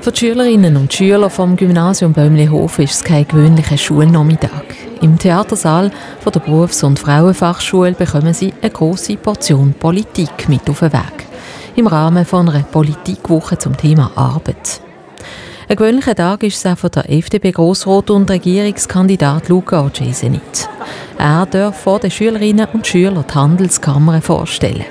Für 0.00 0.12
die 0.12 0.20
Schülerinnen 0.20 0.76
und 0.76 0.92
Schüler 0.92 1.28
vom 1.28 1.56
Gymnasium 1.56 2.12
Bömlihof 2.12 2.78
ist 2.78 2.94
es 2.94 3.04
kein 3.04 3.26
gewöhnlicher 3.26 3.76
Schulnachmittag. 3.76 4.64
Im 5.02 5.18
Theatersaal 5.18 5.90
von 6.20 6.32
der 6.32 6.40
Berufs- 6.40 6.84
und 6.84 6.98
Frauenfachschule 6.98 7.92
bekommen 7.92 8.32
sie 8.32 8.54
eine 8.62 8.70
große 8.70 9.16
Portion 9.16 9.74
Politik 9.74 10.48
mit 10.48 10.68
auf 10.70 10.80
den 10.80 10.92
Weg. 10.92 11.26
Im 11.74 11.86
Rahmen 11.86 12.24
von 12.24 12.48
einer 12.48 12.62
Politikwoche 12.62 13.58
zum 13.58 13.76
Thema 13.76 14.12
Arbeit. 14.14 14.80
Ein 15.68 15.74
gewöhnlicher 15.74 16.14
Tag 16.14 16.44
ist 16.44 16.64
es 16.64 16.72
auch 16.72 16.78
von 16.78 16.92
der 16.92 17.10
FDP-Grossrat 17.10 18.10
und 18.10 18.30
Regierungskandidat 18.30 19.48
Luca 19.48 19.84
Ocese 19.84 20.26
nicht. 20.26 20.68
Er 21.18 21.44
darf 21.44 21.80
vor 21.80 21.98
den 21.98 22.12
Schülerinnen 22.12 22.68
und 22.72 22.86
Schülern 22.86 23.24
die 23.28 23.34
Handelskammer 23.34 24.22
vorstellen. 24.22 24.84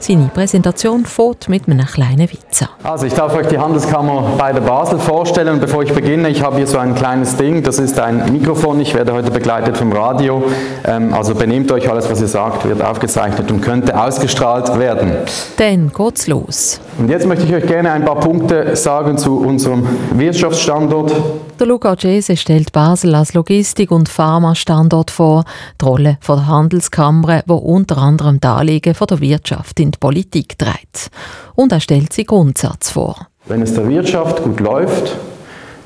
Seine 0.00 0.28
Präsentation 0.34 1.04
fährt 1.06 1.48
mit 1.48 1.68
einem 1.68 1.86
kleinen 1.86 2.28
Witz 2.32 2.62
an. 2.62 2.68
Also 2.82 3.06
ich 3.06 3.14
darf 3.14 3.36
euch 3.36 3.46
die 3.46 3.58
Handelskammer 3.58 4.32
bei 4.36 4.52
der 4.52 4.60
Basel 4.60 4.98
vorstellen 4.98 5.54
und 5.54 5.60
bevor 5.60 5.84
ich 5.84 5.92
beginne, 5.92 6.28
ich 6.30 6.42
habe 6.42 6.56
hier 6.56 6.66
so 6.66 6.78
ein 6.78 6.96
kleines 6.96 7.36
Ding, 7.36 7.62
das 7.62 7.78
ist 7.78 8.00
ein 8.00 8.32
Mikrofon, 8.32 8.80
ich 8.80 8.94
werde 8.94 9.12
heute 9.12 9.30
begleitet 9.30 9.76
vom 9.76 9.92
Radio, 9.92 10.42
ähm, 10.84 11.14
also 11.14 11.36
benehmt 11.36 11.70
euch, 11.70 11.88
alles 11.88 12.10
was 12.10 12.20
ihr 12.20 12.28
sagt 12.28 12.68
wird 12.68 12.82
aufgezeichnet 12.82 13.52
und 13.52 13.60
könnte 13.60 14.00
ausgestrahlt 14.00 14.76
werden. 14.80 15.12
Dann 15.58 15.92
geht's 15.92 16.26
los. 16.26 16.80
Und 16.98 17.08
jetzt 17.08 17.26
möchte 17.26 17.44
ich 17.46 17.54
euch 17.54 17.66
gerne 17.66 17.92
ein 17.92 18.04
paar 18.04 18.18
Punkte 18.18 18.74
sagen 18.74 19.18
zu 19.18 19.38
unserem 19.38 19.86
Wirtschaftsstandort. 20.14 21.12
Der 21.58 21.66
Luca 21.66 21.94
Gese 21.94 22.36
stellt 22.36 22.72
Basel 22.72 23.14
als 23.14 23.34
Logistik- 23.34 23.92
und 23.92 24.08
Pharma-Standort 24.08 25.12
vor, 25.12 25.44
die 25.80 25.84
Rolle 25.84 26.18
der 26.26 26.46
Handelskammer, 26.48 27.42
wo 27.46 27.54
unter 27.54 27.98
anderem 27.98 28.40
die 28.40 28.48
Anliegen 28.48 28.96
der 29.08 29.20
Wirtschaft 29.20 29.78
in 29.78 29.92
die 29.92 29.98
Politik 29.98 30.58
trägt. 30.58 31.10
Und 31.54 31.70
er 31.70 31.78
stellt 31.78 32.12
sie 32.12 32.24
Grundsatz 32.24 32.90
vor. 32.90 33.28
Wenn 33.46 33.62
es 33.62 33.74
der 33.74 33.88
Wirtschaft 33.88 34.42
gut 34.42 34.58
läuft, 34.58 35.16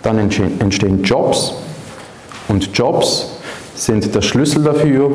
dann 0.03 0.19
entstehen 0.19 1.03
Jobs 1.03 1.53
und 2.49 2.77
Jobs 2.77 3.29
sind 3.75 4.15
der 4.15 4.23
Schlüssel 4.23 4.65
dafür, 4.65 5.11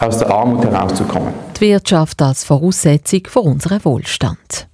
aus 0.00 0.18
der 0.18 0.30
Armut 0.30 0.64
herauszukommen. 0.64 1.34
Die 1.60 1.60
Wirtschaft 1.60 2.20
als 2.22 2.44
Voraussetzung 2.44 3.20
für 3.26 3.40
unseren 3.40 3.84
Wohlstand. 3.84 4.66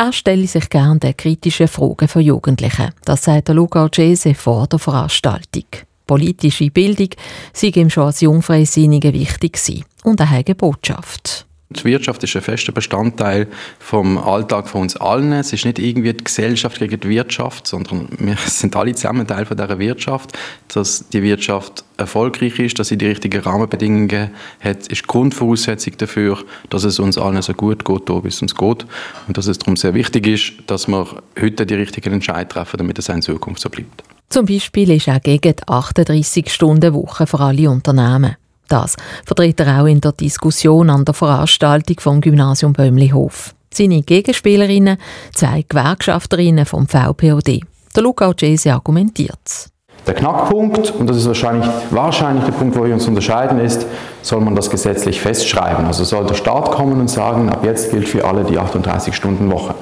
Er 0.00 0.14
stelle 0.14 0.46
sich 0.46 0.70
gerne 0.70 0.98
den 0.98 1.14
kritischen 1.14 1.68
Fragen 1.68 2.08
von 2.08 2.22
Jugendlichen. 2.22 2.90
Das 3.04 3.24
sagt 3.24 3.48
der 3.48 3.54
Luca 3.54 3.86
Gese 3.88 4.32
vor 4.32 4.66
der 4.66 4.78
Veranstaltung. 4.78 5.66
Politische 6.06 6.70
Bildung 6.70 7.10
sei 7.52 7.66
ihm 7.66 7.90
schon 7.90 8.04
als 8.04 8.22
Jungfreisinniger 8.22 9.12
wichtig 9.12 9.62
gewesen. 9.62 9.84
und 10.04 10.18
eine 10.22 10.54
Botschaft. 10.54 11.46
Die 11.72 11.84
Wirtschaft 11.84 12.24
ist 12.24 12.34
ein 12.34 12.42
fester 12.42 12.72
Bestandteil 12.72 13.46
vom 13.78 14.18
Alltag 14.18 14.68
von 14.68 14.82
uns 14.82 14.96
allen. 14.96 15.32
Es 15.32 15.52
ist 15.52 15.64
nicht 15.64 15.78
irgendwie 15.78 16.12
die 16.12 16.24
Gesellschaft 16.24 16.80
gegen 16.80 16.98
die 16.98 17.08
Wirtschaft, 17.08 17.68
sondern 17.68 18.08
wir 18.18 18.36
sind 18.46 18.74
alle 18.74 18.92
zusammen 18.96 19.24
Teil 19.24 19.46
von 19.46 19.56
dieser 19.56 19.78
Wirtschaft. 19.78 20.36
Dass 20.66 21.08
die 21.10 21.22
Wirtschaft 21.22 21.84
erfolgreich 21.96 22.58
ist, 22.58 22.80
dass 22.80 22.88
sie 22.88 22.98
die 22.98 23.06
richtigen 23.06 23.40
Rahmenbedingungen 23.40 24.30
hat, 24.58 24.88
ist 24.88 25.02
die 25.02 25.06
Grundvoraussetzung 25.06 25.96
dafür, 25.96 26.42
dass 26.70 26.82
es 26.82 26.98
uns 26.98 27.16
allen 27.16 27.40
so 27.40 27.54
gut 27.54 27.84
geht, 27.84 28.08
wie 28.08 28.28
es 28.28 28.42
uns 28.42 28.56
geht. 28.56 28.84
Und 29.28 29.38
dass 29.38 29.46
es 29.46 29.58
darum 29.58 29.76
sehr 29.76 29.94
wichtig 29.94 30.26
ist, 30.26 30.52
dass 30.66 30.88
wir 30.88 31.06
heute 31.40 31.66
die 31.66 31.74
richtigen 31.74 32.14
Entscheidungen 32.14 32.48
treffen, 32.48 32.78
damit 32.78 32.98
es 32.98 33.08
in 33.08 33.22
Zukunft 33.22 33.60
so 33.62 33.70
bleibt. 33.70 34.02
Zum 34.28 34.46
Beispiel 34.46 34.90
ist 34.90 35.08
auch 35.08 35.22
gegen 35.22 35.54
die 35.54 35.62
38-Stunden-Woche 35.62 37.28
für 37.28 37.38
alle 37.38 37.70
Unternehmen. 37.70 38.36
Das 38.70 38.94
vertritt 39.26 39.58
er 39.58 39.82
auch 39.82 39.86
in 39.86 40.00
der 40.00 40.12
Diskussion 40.12 40.90
an 40.90 41.04
der 41.04 41.12
Veranstaltung 41.12 41.98
vom 41.98 42.20
Gymnasium 42.20 42.72
Bömlihof. 42.72 43.52
Seine 43.74 44.02
Gegenspielerinnen, 44.02 44.96
zwei 45.34 45.64
Gewerkschafterinnen 45.68 46.64
vom 46.64 46.86
VPOD. 46.86 47.62
Der 47.96 48.02
Luca 48.02 48.32
Gese 48.32 48.72
argumentiert. 48.72 49.70
Der 50.06 50.14
Knackpunkt, 50.14 50.92
und 50.92 51.10
das 51.10 51.16
ist 51.16 51.26
wahrscheinlich, 51.26 51.68
wahrscheinlich 51.90 52.44
der 52.44 52.52
Punkt, 52.52 52.76
wo 52.76 52.84
wir 52.84 52.94
uns 52.94 53.08
unterscheiden, 53.08 53.58
ist, 53.58 53.86
soll 54.22 54.40
man 54.40 54.54
das 54.54 54.70
gesetzlich 54.70 55.20
festschreiben. 55.20 55.84
Also 55.86 56.04
soll 56.04 56.24
der 56.26 56.34
Staat 56.34 56.70
kommen 56.70 57.00
und 57.00 57.10
sagen, 57.10 57.50
ab 57.50 57.64
jetzt 57.64 57.90
gilt 57.90 58.08
für 58.08 58.24
alle 58.24 58.44
die 58.44 58.58
38-Stunden-Woche. 58.58 59.74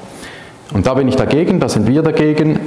Und 0.73 0.87
da 0.87 0.95
bin 0.95 1.09
ich 1.09 1.17
dagegen, 1.17 1.61
da 1.61 1.69
sind 1.69 1.87
wir 1.87 2.03
dagegen, 2.03 2.59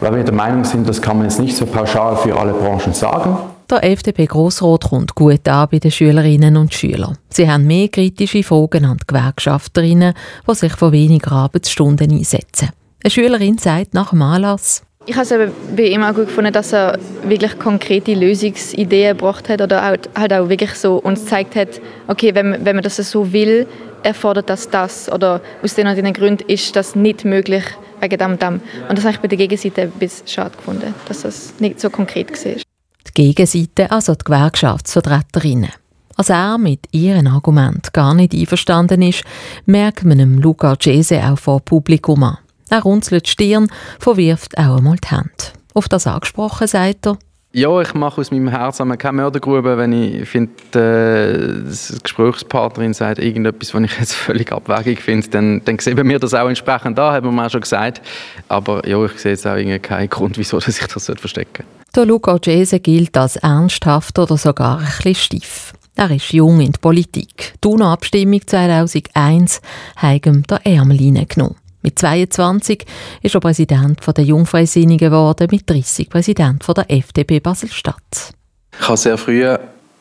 weil 0.00 0.14
wir 0.14 0.24
der 0.24 0.34
Meinung 0.34 0.64
sind, 0.64 0.86
das 0.86 1.00
kann 1.00 1.16
man 1.16 1.26
jetzt 1.26 1.40
nicht 1.40 1.56
so 1.56 1.64
pauschal 1.64 2.16
für 2.16 2.38
alle 2.38 2.52
Branchen 2.52 2.92
sagen. 2.92 3.38
Der 3.70 3.84
FDP-Grossrat 3.84 4.82
kommt 4.88 5.14
gut 5.14 5.46
an 5.46 5.68
bei 5.70 5.78
den 5.78 5.92
Schülerinnen 5.92 6.56
und 6.56 6.74
Schülern. 6.74 7.16
Sie 7.28 7.48
haben 7.48 7.68
mehr 7.68 7.86
kritische 7.86 8.42
Fragen 8.42 8.84
an 8.84 8.96
die 8.96 9.06
Gewerkschafterinnen, 9.06 10.14
die 10.48 10.54
sich 10.56 10.72
für 10.72 10.90
weniger 10.90 11.30
Arbeitsstunden 11.30 12.10
einsetzen. 12.10 12.70
Eine 13.04 13.10
Schülerin 13.12 13.58
sagt 13.58 13.94
nach 13.94 14.10
dem 14.10 14.22
Anlass, 14.22 14.82
ich 15.06 15.14
habe 15.14 15.22
es 15.22 15.32
auch 15.32 16.14
gut 16.14 16.26
gefunden, 16.26 16.52
dass 16.52 16.72
er 16.72 16.98
wirklich 17.24 17.58
konkrete 17.58 18.14
Lösungsideen 18.14 19.16
gebracht 19.16 19.48
hat 19.48 19.62
oder 19.62 19.82
halt, 19.82 20.10
halt 20.16 20.32
auch 20.32 20.48
wirklich 20.48 20.74
so 20.74 20.96
uns 20.96 21.22
gezeigt 21.24 21.54
hat, 21.56 21.80
okay, 22.08 22.34
wenn, 22.34 22.64
wenn 22.64 22.76
man 22.76 22.82
das 22.82 22.96
so 22.96 23.32
will, 23.32 23.66
erfordert 24.02 24.50
das 24.50 24.68
das 24.68 25.10
oder 25.10 25.40
aus 25.62 25.74
den 25.74 25.86
und 25.86 25.96
den 25.96 26.12
Gründen 26.12 26.44
ist 26.48 26.74
das 26.74 26.96
nicht 26.96 27.24
möglich 27.24 27.64
wegen 28.00 28.18
dem 28.18 28.32
und 28.32 28.42
dem. 28.42 28.60
Und 28.88 28.98
das 28.98 29.04
habe 29.04 29.14
ich 29.14 29.20
bei 29.20 29.28
der 29.28 29.38
Gegenseite 29.38 29.82
ein 29.82 29.90
bisschen 29.92 30.26
schade 30.26 30.56
gefunden, 30.56 30.92
dass 31.06 31.22
das 31.22 31.54
nicht 31.60 31.80
so 31.80 31.88
konkret 31.88 32.30
war. 32.44 32.69
Die 33.16 33.34
Gegenseite, 33.34 33.90
also 33.90 34.14
die 34.14 34.24
Gewerkschaftsvertreterinnen. 34.24 35.70
Als 36.16 36.28
er 36.28 36.58
mit 36.58 36.80
ihren 36.92 37.26
Argument 37.26 37.92
gar 37.92 38.14
nicht 38.14 38.34
einverstanden 38.34 39.02
ist, 39.02 39.24
merkt 39.64 40.04
man 40.04 40.18
dem 40.18 40.38
Luca 40.38 40.76
Cese 40.78 41.22
auch 41.24 41.38
vor 41.38 41.60
Publikum 41.60 42.22
an. 42.22 42.38
Er 42.68 42.82
runzelt 42.82 43.26
die 43.26 43.30
Stirn, 43.30 43.68
verwirft 43.98 44.56
auch 44.58 44.76
einmal 44.76 44.96
die 44.96 45.08
Hände. 45.08 45.30
Auf 45.74 45.88
das 45.88 46.06
angesprochen 46.06 46.66
sagt 46.66 47.06
er, 47.06 47.18
ja, 47.52 47.80
ich 47.80 47.94
mache 47.94 48.20
aus 48.20 48.30
meinem 48.30 48.48
Herzen 48.48 48.96
keine 48.96 49.16
Mördergrube, 49.16 49.76
wenn 49.76 49.92
ich 49.92 50.28
finde, 50.28 50.52
äh, 50.74 51.68
die 51.68 52.02
Gesprächspartnerin 52.02 52.94
sagt 52.94 53.18
irgendetwas, 53.18 53.74
was 53.74 53.82
ich 53.82 53.98
jetzt 53.98 54.14
völlig 54.26 54.52
abwegig 54.52 55.00
finde, 55.00 55.28
dann, 55.28 55.62
dann 55.64 55.78
sehen 55.78 55.96
wir 56.08 56.18
das 56.18 56.32
auch 56.34 56.48
entsprechend 56.48 56.98
an, 56.98 57.12
haben 57.12 57.34
wir 57.34 57.46
auch 57.46 57.50
schon 57.50 57.62
gesagt. 57.62 58.02
Aber 58.48 58.86
ja, 58.86 59.04
ich 59.04 59.18
sehe 59.18 59.32
jetzt 59.32 59.46
auch 59.46 59.56
keinen 59.82 60.08
Grund, 60.08 60.38
wieso 60.38 60.58
dass 60.58 60.68
ich 60.68 60.86
das 60.86 61.06
verstecken 61.06 61.64
sollte. 61.64 61.96
Der 61.96 62.06
Luca 62.06 62.36
Gese 62.38 62.78
gilt 62.78 63.16
als 63.16 63.34
ernsthaft 63.36 64.16
oder 64.18 64.36
sogar 64.36 64.78
ein 64.78 64.84
bisschen 64.84 65.14
steif. 65.16 65.72
Er 65.96 66.10
ist 66.12 66.32
jung 66.32 66.60
in 66.60 66.70
der 66.70 66.78
Politik. 66.78 67.54
Die 67.64 67.68
UNO-Abstimmung 67.68 68.46
2001 68.46 69.60
hat 69.96 70.24
ihm 70.24 70.44
der 70.44 70.64
Ärmel 70.64 71.26
genommen. 71.26 71.56
Mit 71.82 71.98
22 71.98 72.84
ist 73.22 73.34
er 73.34 73.40
Präsident 73.40 74.00
der 74.16 74.24
Jungfreisinnigen 74.24 75.10
geworden, 75.10 75.48
mit 75.50 75.68
30 75.68 76.08
Präsident 76.10 76.64
der 76.68 76.90
FDP 76.90 77.40
Basel-Stadt. 77.40 78.34
Ich 78.78 78.86
habe 78.86 78.96
sehr 78.96 79.16
früh 79.18 79.44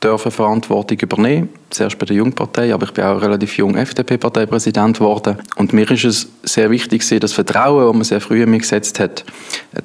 dürfen 0.03 0.31
Verantwortung 0.31 0.97
übernehmen, 0.99 1.49
zuerst 1.69 1.97
bei 1.99 2.05
der 2.05 2.15
Jungpartei, 2.15 2.73
aber 2.73 2.85
ich 2.85 2.93
bin 2.93 3.03
auch 3.03 3.21
relativ 3.21 3.57
jung 3.57 3.75
FDP-Parteipräsident 3.75 4.97
geworden. 4.97 5.37
Und 5.57 5.73
mir 5.73 5.89
ist 5.91 6.05
es 6.05 6.29
sehr 6.43 6.69
wichtig, 6.69 7.07
das 7.19 7.33
Vertrauen, 7.33 7.85
das 7.85 7.93
man 7.93 8.03
sehr 8.03 8.21
früh 8.21 8.45
mir 8.45 8.59
gesetzt 8.59 8.99
hat, 8.99 9.25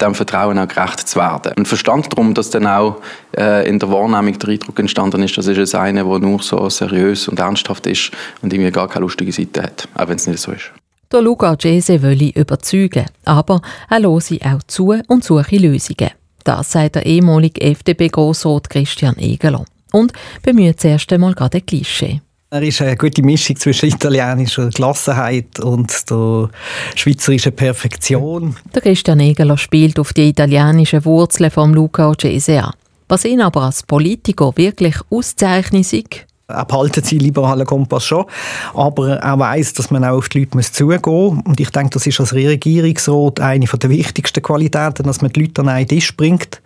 dem 0.00 0.14
Vertrauen 0.14 0.58
auch 0.58 0.68
gerecht 0.68 1.08
zu 1.08 1.18
werden. 1.18 1.52
Und 1.56 1.66
verstand 1.66 2.12
darum, 2.12 2.34
dass 2.34 2.50
dann 2.50 2.66
auch 2.66 3.00
äh, 3.36 3.68
in 3.68 3.78
der 3.78 3.90
Wahrnehmung 3.90 4.38
der 4.38 4.50
Eindruck 4.50 4.78
entstanden 4.78 5.22
ist, 5.22 5.36
das 5.36 5.46
ist 5.46 5.58
es 5.58 5.74
einer, 5.74 6.04
der 6.04 6.18
nur 6.20 6.40
so 6.42 6.68
seriös 6.70 7.28
und 7.28 7.38
ernsthaft 7.38 7.86
ist 7.86 8.12
und 8.42 8.52
irgendwie 8.52 8.70
gar 8.70 8.88
keine 8.88 9.02
lustige 9.02 9.32
Seite 9.32 9.62
hat, 9.62 9.88
auch 9.94 10.08
wenn 10.08 10.16
es 10.16 10.26
nicht 10.26 10.40
so 10.40 10.52
ist. 10.52 10.70
Der 11.14 11.22
Luca 11.22 11.54
Gese 11.54 12.02
will 12.02 12.32
überzeugen, 12.34 13.04
aber 13.24 13.62
er 13.88 14.00
höre 14.00 14.18
auch 14.18 14.62
zu 14.66 14.96
und 15.06 15.22
suche 15.22 15.58
Lösungen. 15.58 16.10
Das 16.42 16.72
sagt 16.72 16.96
der 16.96 17.06
ehemalige 17.06 17.60
FDP-Grossrat 17.60 18.68
Christian 18.68 19.16
Egeler. 19.18 19.64
Und 19.92 20.12
bemüht 20.42 20.80
zuerst 20.80 21.12
einmal 21.12 21.34
gerade 21.34 21.58
ein 21.58 21.66
Klischee. 21.66 22.20
Er 22.50 22.62
ist 22.62 22.82
eine 22.82 22.96
gute 22.96 23.22
Mischung 23.22 23.54
zwischen 23.54 23.90
italienischer 23.90 24.70
Gelassenheit 24.70 25.60
und 25.60 26.10
der 26.10 26.50
schweizerischen 26.96 27.54
Perfektion. 27.54 28.56
Der 28.74 28.82
Christian 28.82 29.20
Egeler 29.20 29.56
spielt 29.56 30.00
auf 30.00 30.14
die 30.14 30.30
italienischen 30.30 31.04
Wurzeln 31.04 31.52
von 31.52 31.72
Luca 31.74 32.10
Gese 32.18 32.60
an. 32.60 32.72
Was 33.06 33.24
ihn 33.24 33.40
aber 33.40 33.62
als 33.62 33.84
Politiker 33.84 34.52
wirklich 34.56 34.96
auszeichnet, 35.10 36.26
er 36.46 36.64
behalten 36.64 37.02
seinen 37.02 37.20
liberalen 37.20 37.66
Kompass 37.66 38.04
schon, 38.04 38.26
aber 38.74 39.16
er 39.16 39.38
weiß, 39.38 39.72
dass 39.74 39.90
man 39.90 40.04
auch 40.04 40.18
auf 40.18 40.28
die 40.28 40.40
Leute 40.40 40.60
zugehen 40.60 41.00
muss. 41.04 41.44
Und 41.44 41.60
ich 41.60 41.70
denke, 41.70 41.90
das 41.90 42.06
ist 42.06 42.20
als 42.20 42.34
Regierungsrat 42.34 43.40
eine 43.40 43.66
der 43.66 43.90
wichtigsten 43.90 44.42
Qualitäten, 44.42 45.04
dass 45.04 45.22
man 45.22 45.32
die 45.32 45.40
Leute 45.40 45.62
an 45.62 45.68
einen 45.68 45.88
Tisch 45.88 46.16
bringt 46.16 46.60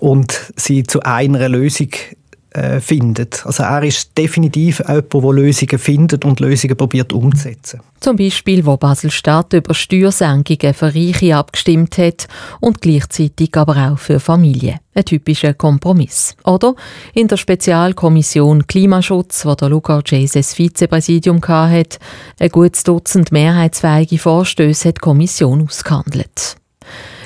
und 0.00 0.52
sie 0.56 0.84
zu 0.84 1.00
einer 1.02 1.48
Lösung 1.48 1.88
äh, 2.50 2.80
findet. 2.80 3.44
Also 3.46 3.62
er 3.62 3.82
ist 3.82 4.16
definitiv 4.16 4.80
jemand, 4.80 5.12
der 5.12 5.32
Lösungen 5.32 5.78
findet 5.78 6.24
und 6.24 6.40
Lösungen 6.40 6.76
probiert 6.76 7.12
umzusetzen. 7.12 7.80
Zum 8.00 8.16
Beispiel, 8.16 8.64
wo 8.66 8.76
Basel-Stadt 8.76 9.52
über 9.52 9.74
Steuersenkungen 9.74 10.74
für 10.74 10.94
Reiche 10.94 11.36
abgestimmt 11.36 11.98
hat 11.98 12.28
und 12.60 12.80
gleichzeitig 12.80 13.54
aber 13.56 13.92
auch 13.92 13.98
für 13.98 14.20
Familien. 14.20 14.78
Ein 14.94 15.04
typischer 15.04 15.54
Kompromiss. 15.54 16.34
Oder 16.44 16.74
in 17.14 17.28
der 17.28 17.36
Spezialkommission 17.36 18.66
Klimaschutz, 18.66 19.44
wo 19.44 19.54
der 19.54 19.68
Luca 19.68 20.02
Jases 20.04 20.54
Vizepräsidium 20.54 21.40
hatte, 21.46 21.98
ein 22.38 22.48
gutes 22.48 22.82
Dutzend 22.84 23.32
mehrheitsfähige 23.32 24.18
Vorstöße 24.18 24.88
hat 24.88 24.96
die 24.96 25.00
Kommission 25.00 25.62
ausgehandelt. 25.62 26.59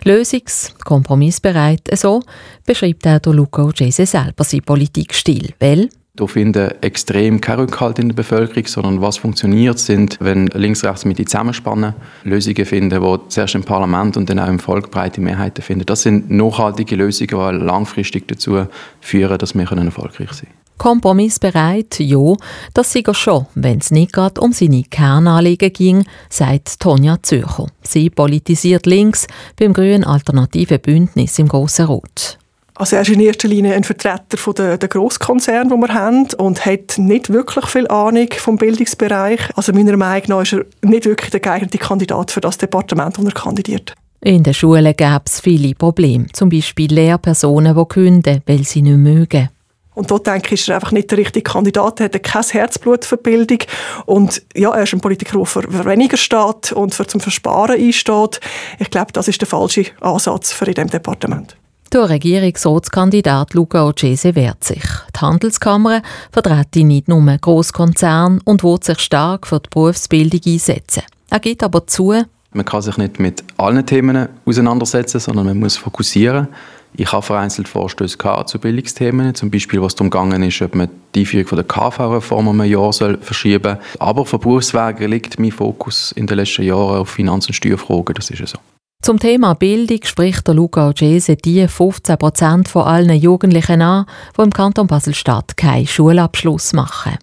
Lösungs-, 0.05 0.75
kompromissbereit, 0.85 1.89
so 1.97 2.23
beschreibt 2.67 3.07
auch 3.07 3.19
der 3.19 3.33
Luca 3.33 3.71
Jese 3.75 4.07
selber 4.07 4.45
seinen 4.45 4.63
Politikstil. 4.63 5.55
Weil 5.59 5.89
da 6.17 6.29
finden 6.29 6.71
extrem 6.81 7.41
kein 7.41 7.59
Rückhalt 7.59 7.99
in 7.99 8.11
der 8.11 8.15
Bevölkerung, 8.15 8.67
sondern 8.67 9.01
was 9.01 9.17
funktioniert, 9.17 9.81
sind, 9.81 10.19
wenn 10.21 10.47
links, 10.49 10.85
rechts 10.85 11.05
mit 11.05 11.19
die 11.19 11.25
zusammenspannen, 11.25 11.95
Lösungen 12.23 12.65
finden, 12.67 13.03
die 13.03 13.29
zuerst 13.29 13.57
im 13.57 13.65
Parlament 13.65 14.17
und 14.17 14.31
dann 14.31 14.39
auch 14.39 14.49
im 14.49 14.61
Volk 14.61 14.93
breite 14.93 15.21
Mehrheiten 15.21 15.63
finden. 15.63 15.87
Das 15.87 16.03
sind 16.03 16.31
nachhaltige 16.31 16.95
Lösungen, 16.95 17.59
die 17.59 17.65
langfristig 17.65 18.29
dazu 18.29 18.67
führen, 19.01 19.39
dass 19.39 19.55
wir 19.55 19.69
erfolgreich 19.69 20.33
sein 20.33 20.49
können. 20.51 20.64
Kompromissbereit, 20.79 21.99
ja, 22.01 22.35
das 22.75 22.93
sei 22.93 23.03
er 23.07 23.15
schon, 23.15 23.47
wenn 23.55 23.79
es 23.79 23.91
nicht 23.91 24.13
gerade 24.13 24.41
um 24.41 24.53
seine 24.53 24.83
Kernanliegen 24.83 25.73
ging, 25.73 26.05
sagt 26.29 26.81
Tonja 26.81 27.19
Zürcher. 27.23 27.67
Sie 27.83 28.11
politisiert 28.11 28.87
links 28.87 29.27
beim 29.59 29.73
grünen 29.73 30.05
alternativen 30.05 30.81
Bündnis 30.81 31.39
im 31.39 31.49
Grossen 31.49 31.87
Rot. 31.87 32.39
Also 32.77 32.97
er 32.97 33.03
ist 33.03 33.11
in 33.11 33.21
erster 33.21 33.47
Linie 33.47 33.75
ein 33.75 33.85
Vertreter 33.85 34.53
der, 34.53 34.79
der 34.79 34.89
Grosskonzerne, 34.89 35.71
die 35.71 35.81
wir 35.81 35.95
haben 35.95 36.27
und 36.39 36.67
hat 36.67 36.99
nicht 36.99 37.33
wirklich 37.33 37.67
viel 37.67 37.87
Ahnung 37.87 38.29
vom 38.37 38.57
Bildungsbereich. 38.57 39.41
Also 39.55 39.73
meiner 39.73 39.97
Meinung 39.97 40.25
nach 40.29 40.43
ist 40.43 40.55
er 40.55 40.65
nicht 40.83 41.05
wirklich 41.05 41.31
der 41.31 41.39
geeignete 41.39 41.79
Kandidat 41.79 42.33
für 42.33 42.41
das 42.41 42.59
Departement, 42.59 43.17
das 43.17 43.25
er 43.25 43.31
kandidiert. 43.31 43.95
In 44.21 44.43
den 44.43 44.55
Schulen 44.55 44.97
gäbe 44.97 45.23
es 45.27 45.41
viele 45.41 45.75
Probleme, 45.75 46.27
zum 46.33 46.49
Beispiel 46.49 46.93
Lehrpersonen, 46.93 47.77
die 47.77 47.85
künden, 47.85 48.43
weil 48.47 48.65
sie 48.65 48.83
nicht 48.83 48.97
mögen. 48.97 49.51
Und 49.95 50.11
dort 50.11 50.27
denke 50.27 50.55
ich, 50.55 50.61
ist 50.61 50.69
er 50.69 50.77
einfach 50.77 50.93
nicht 50.93 51.11
der 51.11 51.19
richtige 51.19 51.43
Kandidat. 51.43 52.01
Er 52.01 52.07
hat 52.07 52.23
kein 52.23 52.43
Herzblut 52.43 53.05
für 53.05 53.17
Bildung. 53.17 53.59
Und 54.07 54.43
ja, 54.55 54.71
er 54.75 54.83
ist 54.83 54.93
ein 54.93 55.01
Politiker, 55.01 55.39
der 55.39 55.47
für 55.47 55.85
weniger 55.85 56.17
steht 56.17 56.73
und 56.73 56.95
für 56.95 57.07
zum 57.07 57.21
Versparen 57.21 57.81
einsteht. 57.81 58.41
Ich 58.79 58.91
glaube, 58.91 59.13
das 59.13 59.29
ist 59.29 59.41
der 59.41 59.49
falsche 59.49 59.87
Ansatz 60.01 60.53
für 60.53 60.67
in 60.67 60.75
diesem 60.75 60.91
Departement. 60.91 61.57
Der 61.93 62.09
Regierungsratskandidat 62.09 63.55
Luca 63.55 63.87
Ocese 63.87 64.35
wehrt 64.35 64.65
sich. 64.65 64.83
Die 65.15 65.21
Handelskammer 65.21 66.03
vertritt 66.33 66.75
nicht 66.75 67.07
nur 67.07 67.23
Grosskonzerne 67.39 68.41
und 68.45 68.65
will 68.65 68.83
sich 68.83 68.99
stark 68.99 69.47
für 69.47 69.61
die 69.61 69.69
Berufsbildung 69.71 70.41
einsetzen. 70.45 71.05
Er 71.31 71.39
gibt 71.39 71.63
aber 71.63 71.87
zu, 71.87 72.13
man 72.55 72.65
kann 72.65 72.83
sich 72.83 72.97
nicht 72.97 73.19
mit 73.19 73.43
allen 73.57 73.85
Themen 73.85 74.29
auseinandersetzen, 74.47 75.19
sondern 75.19 75.47
man 75.47 75.59
muss 75.59 75.77
fokussieren. 75.77 76.49
Ich 76.97 77.11
habe 77.11 77.23
vereinzelt 77.23 77.67
Vorstöße 77.67 78.17
zu 78.47 78.59
Bildungsthemen, 78.61 79.35
zum 79.35 79.51
Beispiel 79.51 79.83
was 79.83 79.97
darum 79.97 80.11
gegangen 80.11 80.45
ist, 80.45 80.63
ob 80.63 80.77
man 80.77 80.89
die 81.15 81.21
Einführung 81.21 81.47
von 81.49 81.57
der 81.57 81.65
KV-Reform 81.65 82.47
um 82.47 82.61
ein 82.61 82.71
Jahr 82.71 82.93
soll 82.93 83.19
verschieben 83.21 83.77
soll. 83.77 83.99
Aber 83.99 84.25
von 84.25 84.39
Berufswegen 84.39 85.11
liegt 85.11 85.41
mein 85.41 85.51
Fokus 85.51 86.13
in 86.13 86.29
den 86.29 86.37
letzten 86.37 86.63
Jahren 86.63 87.01
auf 87.01 87.11
Finanz- 87.11 87.49
und 87.49 87.55
Steuerfragen, 87.55 88.15
das 88.15 88.31
ist 88.31 88.47
so. 88.47 88.59
Zum 89.03 89.19
Thema 89.19 89.55
Bildung 89.55 89.99
spricht 90.05 90.47
der 90.47 90.55
Luca 90.55 90.89
Ogese 90.89 91.37
die 91.37 91.67
15 91.67 92.17
Prozent 92.17 92.69
von 92.69 92.85
allen 92.85 93.19
Jugendlichen 93.19 93.83
an, 93.83 94.07
die 94.39 94.43
im 94.43 94.51
Kanton 94.51 94.87
Basel-Stadt 94.87 95.57
keinen 95.57 95.87
Schulabschluss 95.87 96.73
machen. 96.73 97.19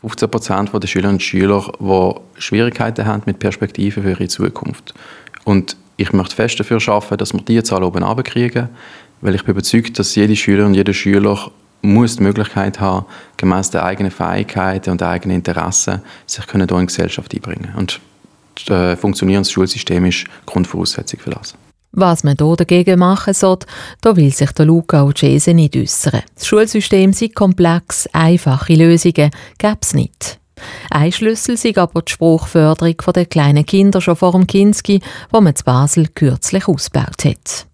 15 0.00 0.30
Prozent 0.30 0.70
der 0.72 0.86
Schülerinnen 0.86 1.16
und 1.16 1.22
Schüler, 1.22 1.72
die 1.80 2.40
Schwierigkeiten 2.40 3.04
haben 3.04 3.24
mit 3.26 3.40
Perspektiven 3.40 4.04
für 4.04 4.10
ihre 4.10 4.28
Zukunft. 4.28 4.94
Und 5.44 5.76
ich 5.96 6.12
möchte 6.12 6.36
fest 6.36 6.60
dafür 6.60 6.80
arbeiten, 6.86 7.18
dass 7.18 7.34
wir 7.34 7.40
diese 7.40 7.64
Zahl 7.64 7.82
oben 7.82 8.22
kriegen, 8.22 8.68
weil 9.20 9.34
ich 9.34 9.44
bin 9.44 9.52
überzeugt, 9.52 9.98
dass 9.98 10.14
jede 10.14 10.36
Schülerin 10.36 10.68
und 10.68 10.74
jeder 10.74 10.92
Schüler 10.92 11.50
muss 11.82 12.16
die 12.16 12.22
Möglichkeit 12.22 12.80
haben, 12.80 13.06
gemäß 13.36 13.70
der 13.70 13.84
eigenen 13.84 14.10
Fähigkeiten 14.10 14.90
und 14.90 15.02
eigenen 15.02 15.36
Interessen 15.36 16.02
sich 16.26 16.46
können 16.46 16.68
in 16.68 16.78
die 16.78 16.86
Gesellschaft 16.86 17.34
einbringen. 17.34 17.72
Und 17.76 18.00
ein 18.68 18.74
äh, 18.74 18.96
funktionierendes 18.96 19.52
Schulsystem 19.52 20.04
ist 20.06 20.24
Grundvoraussetzung 20.46 21.20
für 21.20 21.30
das. 21.30 21.54
Was 21.92 22.22
man 22.22 22.36
hier 22.38 22.56
dagegen 22.56 22.98
machen 22.98 23.32
soll, 23.32 23.58
da 24.02 24.14
will 24.14 24.32
sich 24.32 24.52
der 24.52 24.66
Luca 24.66 25.04
Ocese 25.04 25.54
nicht 25.54 25.76
äußern. 25.76 26.22
Das 26.34 26.46
Schulsystem 26.46 27.12
sei 27.12 27.28
komplex, 27.28 28.08
einfache 28.12 28.74
Lösungen 28.74 29.30
gäbe 29.58 29.78
es 29.80 29.94
nicht. 29.94 30.38
Ein 30.90 31.12
Schlüssel 31.12 31.56
sei 31.56 31.76
aber 31.76 32.02
die 32.02 32.12
Spruchförderung 32.12 32.96
der 33.14 33.26
kleinen 33.26 33.64
Kinder 33.64 34.00
schon 34.00 34.16
vor 34.16 34.32
dem 34.32 34.46
Kinski, 34.46 35.00
wo 35.30 35.40
man 35.40 35.54
in 35.54 35.64
Basel 35.64 36.08
kürzlich 36.08 36.66
ausgebaut 36.68 37.24
hat. 37.24 37.67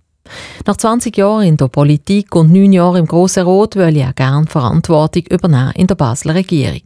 Nach 0.66 0.76
20 0.76 1.16
Jahren 1.16 1.44
in 1.44 1.56
der 1.56 1.68
Politik 1.68 2.34
und 2.34 2.50
9 2.50 2.72
Jahren 2.72 3.00
im 3.00 3.06
Grossen 3.06 3.44
Rot 3.44 3.76
will 3.76 3.96
er 3.96 4.12
gerne 4.14 4.46
Verantwortung 4.46 5.24
übernehmen 5.30 5.72
in 5.74 5.86
der 5.86 5.94
Basler 5.94 6.34
Regierung. 6.34 6.82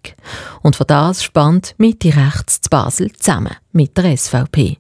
Und 0.62 0.74
für 0.74 0.85
das 0.85 1.22
spannt 1.22 1.74
Mitte 1.79 2.09
rechts 2.09 2.61
zu 2.61 2.70
Basel 2.70 3.12
zusammen 3.12 3.55
mit 3.72 3.96
der 3.96 4.16
SVP. 4.16 4.79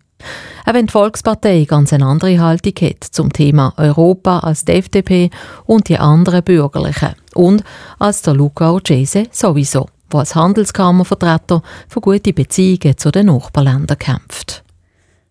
Auch 0.66 0.74
wenn 0.74 0.86
die 0.86 0.92
Volkspartei 0.92 1.64
ganz 1.64 1.92
eine 1.92 2.06
andere 2.06 2.40
Haltung 2.40 2.74
hat 2.80 3.04
zum 3.04 3.32
Thema 3.32 3.72
Europa 3.76 4.40
als 4.40 4.64
die 4.64 4.72
FDP 4.72 5.30
und 5.64 5.88
die 5.88 5.98
anderen 5.98 6.42
Bürgerlichen 6.42 7.14
und 7.34 7.62
als 8.00 8.22
der 8.22 8.34
Luca 8.34 8.72
Urgese 8.72 9.28
sowieso, 9.30 9.86
der 10.12 10.20
als 10.20 10.34
Handelskammervertreter 10.34 11.62
für 11.88 12.00
gute 12.00 12.32
Beziehungen 12.32 12.98
zu 12.98 13.12
den 13.12 13.26
Nachbarländern 13.26 13.98
kämpft. 13.98 14.64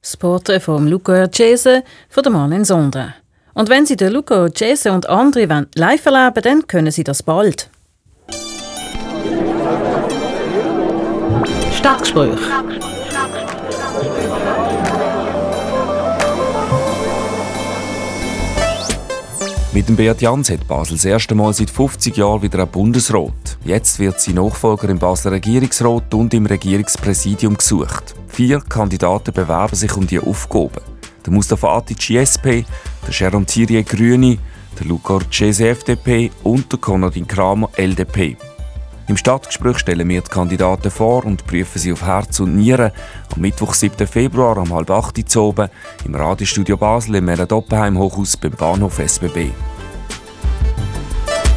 Das 0.02 0.16
Porträt 0.16 0.60
von 0.60 0.88
Luca 0.88 1.14
Urgese 1.22 1.84
von 2.10 2.24
der 2.24 2.32
Marlene 2.32 2.66
Sondre. 2.66 3.16
Und 3.54 3.70
wenn 3.70 3.86
Sie 3.86 3.96
den 3.96 4.14
Luca 4.14 4.44
Urgese 4.44 4.92
und 4.92 5.10
andere 5.10 5.68
live 5.76 6.06
erleben 6.06 6.42
dann 6.44 6.68
können 6.68 6.92
Sie 6.92 7.04
das 7.04 7.24
bald. 7.24 7.70
Stadtgespräch. 11.74 12.40
Mit 19.78 19.90
dem 19.90 19.96
Beat 19.96 20.24
Jans 20.24 20.50
hat 20.50 20.68
Basel 20.68 20.96
das 20.96 21.06
erste 21.06 21.36
Mal 21.36 21.54
seit 21.54 21.70
50 21.70 22.18
Jahren 22.18 22.42
wieder 22.42 22.64
ein 22.64 22.68
Bundesrat. 22.68 23.60
Jetzt 23.64 24.00
wird 24.00 24.20
sie 24.20 24.34
Nachfolger 24.34 24.90
im 24.90 24.98
Basler 24.98 25.34
Regierungsrat 25.34 26.12
und 26.16 26.34
im 26.34 26.48
Regierungspräsidium 26.48 27.56
gesucht. 27.56 28.16
Vier 28.28 28.60
Kandidaten 28.62 29.32
bewerben 29.32 29.76
sich 29.76 29.96
um 29.96 30.08
die 30.08 30.20
Aufgaben. 30.20 30.82
Der 31.24 31.32
Mustafa 31.32 31.78
Atici 31.78 32.18
SP, 32.18 32.66
der 33.06 33.14
Jérôme 33.14 33.46
Thierry 33.46 33.84
Grüne, 33.84 34.40
der 34.80 34.88
Luca 34.88 35.14
Orcese 35.14 35.68
FDP 35.68 36.32
und 36.42 36.72
der 36.72 36.80
Konradin 36.80 37.28
Kramer 37.28 37.70
LDP. 37.78 38.36
Im 39.08 39.16
Stadtgespräch 39.16 39.80
stellen 39.80 40.10
wir 40.10 40.22
die 40.22 40.30
Kandidaten 40.30 40.92
vor 40.92 41.24
und 41.26 41.48
prüfen 41.48 41.80
sie 41.80 41.94
auf 41.94 42.02
Herz 42.02 42.42
und 42.42 42.58
Nieren 42.58 42.92
am 43.34 43.42
Mittwoch, 43.42 43.74
7. 43.74 44.06
Februar 44.06 44.58
um 44.58 44.74
halb 44.74 44.90
acht 44.92 45.18
Uhr 45.36 45.44
oben 45.44 45.70
im 46.04 46.14
Radiostudio 46.14 46.76
Basel 46.76 47.16
im 47.16 47.26
Meret 47.26 47.54
Oppenheim 47.54 47.98
Hochhaus 47.98 48.36
beim 48.36 48.52
Bahnhof 48.52 49.00
SBB. 49.00 49.52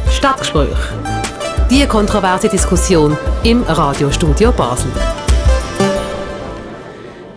Stadtgespräch. 0.09 0.77
Die 1.69 1.85
kontroverse 1.87 2.47
Diskussion 2.47 3.17
im 3.43 3.63
Radiostudio 3.63 4.53
Basel. 4.53 4.91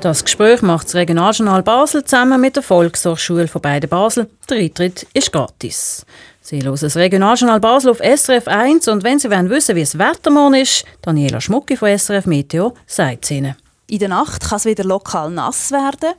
Das 0.04 0.22
Gespräch 0.22 0.60
macht 0.60 0.88
das 0.88 0.96
Regionaljournal 0.96 1.62
Basel 1.62 2.04
zusammen 2.04 2.38
mit 2.38 2.56
der 2.56 2.62
Volkshochschule 2.62 3.48
von 3.48 3.62
beiden 3.62 3.88
Basel. 3.88 4.28
Der 4.50 4.58
Eintritt 4.58 5.06
ist 5.14 5.32
gratis. 5.32 6.04
Sie 6.42 6.62
hören 6.62 6.76
das 6.78 6.94
Regionaljournal 6.94 7.58
Basel 7.58 7.90
auf 7.90 8.00
SRF 8.00 8.46
1 8.46 8.86
und 8.88 9.02
wenn 9.02 9.18
Sie 9.18 9.30
wollen 9.30 9.48
wissen, 9.48 9.74
wie 9.76 9.80
es 9.80 9.96
Wetter 9.96 10.30
morgen 10.30 10.56
ist, 10.56 10.84
Daniela 11.00 11.40
Schmucki 11.40 11.74
von 11.78 11.88
SRF 11.98 12.26
Meteo 12.26 12.74
sagt 12.86 13.24
es 13.24 13.30
Ihnen. 13.30 13.56
In 13.86 13.98
der 13.98 14.10
Nacht 14.10 14.46
kann 14.46 14.58
es 14.58 14.66
wieder 14.66 14.84
lokal 14.84 15.30
nass 15.30 15.72
werden, 15.72 16.12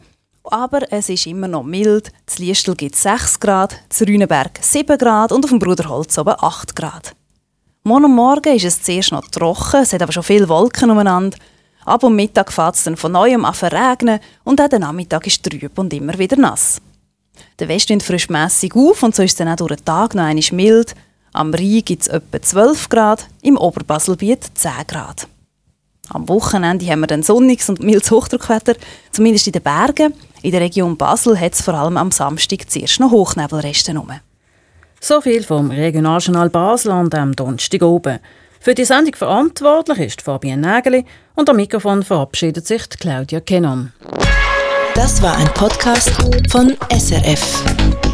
aber 0.46 0.92
es 0.92 1.10
ist 1.10 1.28
immer 1.28 1.48
noch 1.48 1.62
mild. 1.62 2.12
Z 2.26 2.40
Liestel 2.40 2.74
gibt 2.74 2.96
es 2.96 3.04
6 3.04 3.40
Grad, 3.40 3.76
zu 3.90 4.06
Rüneberg 4.06 4.58
7 4.62 4.98
Grad 4.98 5.32
und 5.32 5.44
auf 5.44 5.52
dem 5.52 5.60
Bruderholz 5.60 6.18
oben 6.18 6.34
8 6.36 6.76
Grad. 6.76 7.16
Morgen 7.84 8.06
und 8.06 8.16
Morgen 8.16 8.56
ist 8.56 8.66
es 8.66 8.82
zuerst 8.82 9.12
noch 9.12 9.28
trocken, 9.28 9.84
es 9.84 9.94
hat 9.94 10.02
aber 10.02 10.12
schon 10.12 10.24
viele 10.24 10.50
Wolken 10.50 10.90
umeinander. 10.90 11.38
Ab 11.86 12.04
und 12.04 12.16
Mittag 12.16 12.52
fährt 12.52 12.76
es 12.76 12.84
dann 12.84 12.98
von 12.98 13.12
neuem 13.12 13.46
an 13.46 13.54
regnen 13.54 14.20
und 14.44 14.60
auch 14.60 14.68
der 14.68 14.80
Nachmittag 14.80 15.28
ist 15.28 15.44
trüb 15.44 15.78
und 15.78 15.94
immer 15.94 16.18
wieder 16.18 16.36
nass. 16.36 16.82
Der 17.60 17.68
Westwind 17.68 18.02
frischt 18.02 18.32
mässig 18.32 18.76
auf 18.76 19.04
und 19.04 19.16
so 19.16 19.22
ist 19.22 19.32
es 19.32 19.38
dann 19.38 19.48
auch 19.48 19.56
durch 19.56 19.76
den 19.76 19.86
Tag 19.86 20.16
noch 20.16 20.24
einmal 20.24 20.44
mild. 20.52 20.96
Am 21.32 21.54
Rhein 21.54 21.84
gibt 21.86 22.02
es 22.02 22.08
etwa 22.08 22.42
12 22.42 22.90
Grad, 22.90 23.28
im 23.42 23.58
Oberbaselbiet 23.58 24.46
10 24.56 24.72
Grad. 24.88 25.28
Am 26.10 26.28
Wochenende 26.28 26.86
haben 26.88 27.02
wir 27.02 27.08
dann 27.08 27.24
sonniges 27.24 27.70
und 27.70 27.82
mildes 27.82 28.12
Hochdruckwetter, 28.12 28.76
zumindest 29.12 29.48
in 29.48 29.54
den 29.54 29.64
Bergen. 29.64 30.14
In 30.42 30.52
der 30.52 30.62
Region 30.62 30.98
Basel 30.98 31.40
hat 31.40 31.54
es 31.54 31.62
vor 31.62 31.74
allem 31.74 31.98
am 31.98 32.12
Samstag 32.12 32.70
zuerst 32.70 33.00
noch 33.00 33.12
Hochnebelreste 33.12 33.96
rum. 33.96 34.12
So 35.02 35.22
viel 35.22 35.44
vom 35.44 35.72
Regionaljournal 35.72 36.50
Basel 36.50 36.92
an 36.92 37.10
dem 37.10 37.36
Donnerstag 37.36 37.82
oben. 37.82 38.20
Für 38.66 38.74
die 38.74 38.84
Sendung 38.84 39.14
verantwortlich 39.14 40.00
ist 40.00 40.24
Fabienne 40.24 40.68
Nägeli 40.68 41.06
und 41.36 41.48
am 41.48 41.56
Mikrofon 41.56 42.02
verabschiedet 42.02 42.66
sich 42.66 42.90
Claudia 42.90 43.40
Kennon. 43.40 43.94
Das 44.96 45.22
war 45.22 45.38
ein 45.38 45.54
Podcast 45.54 46.12
von 46.50 46.76
SRF. 46.92 48.05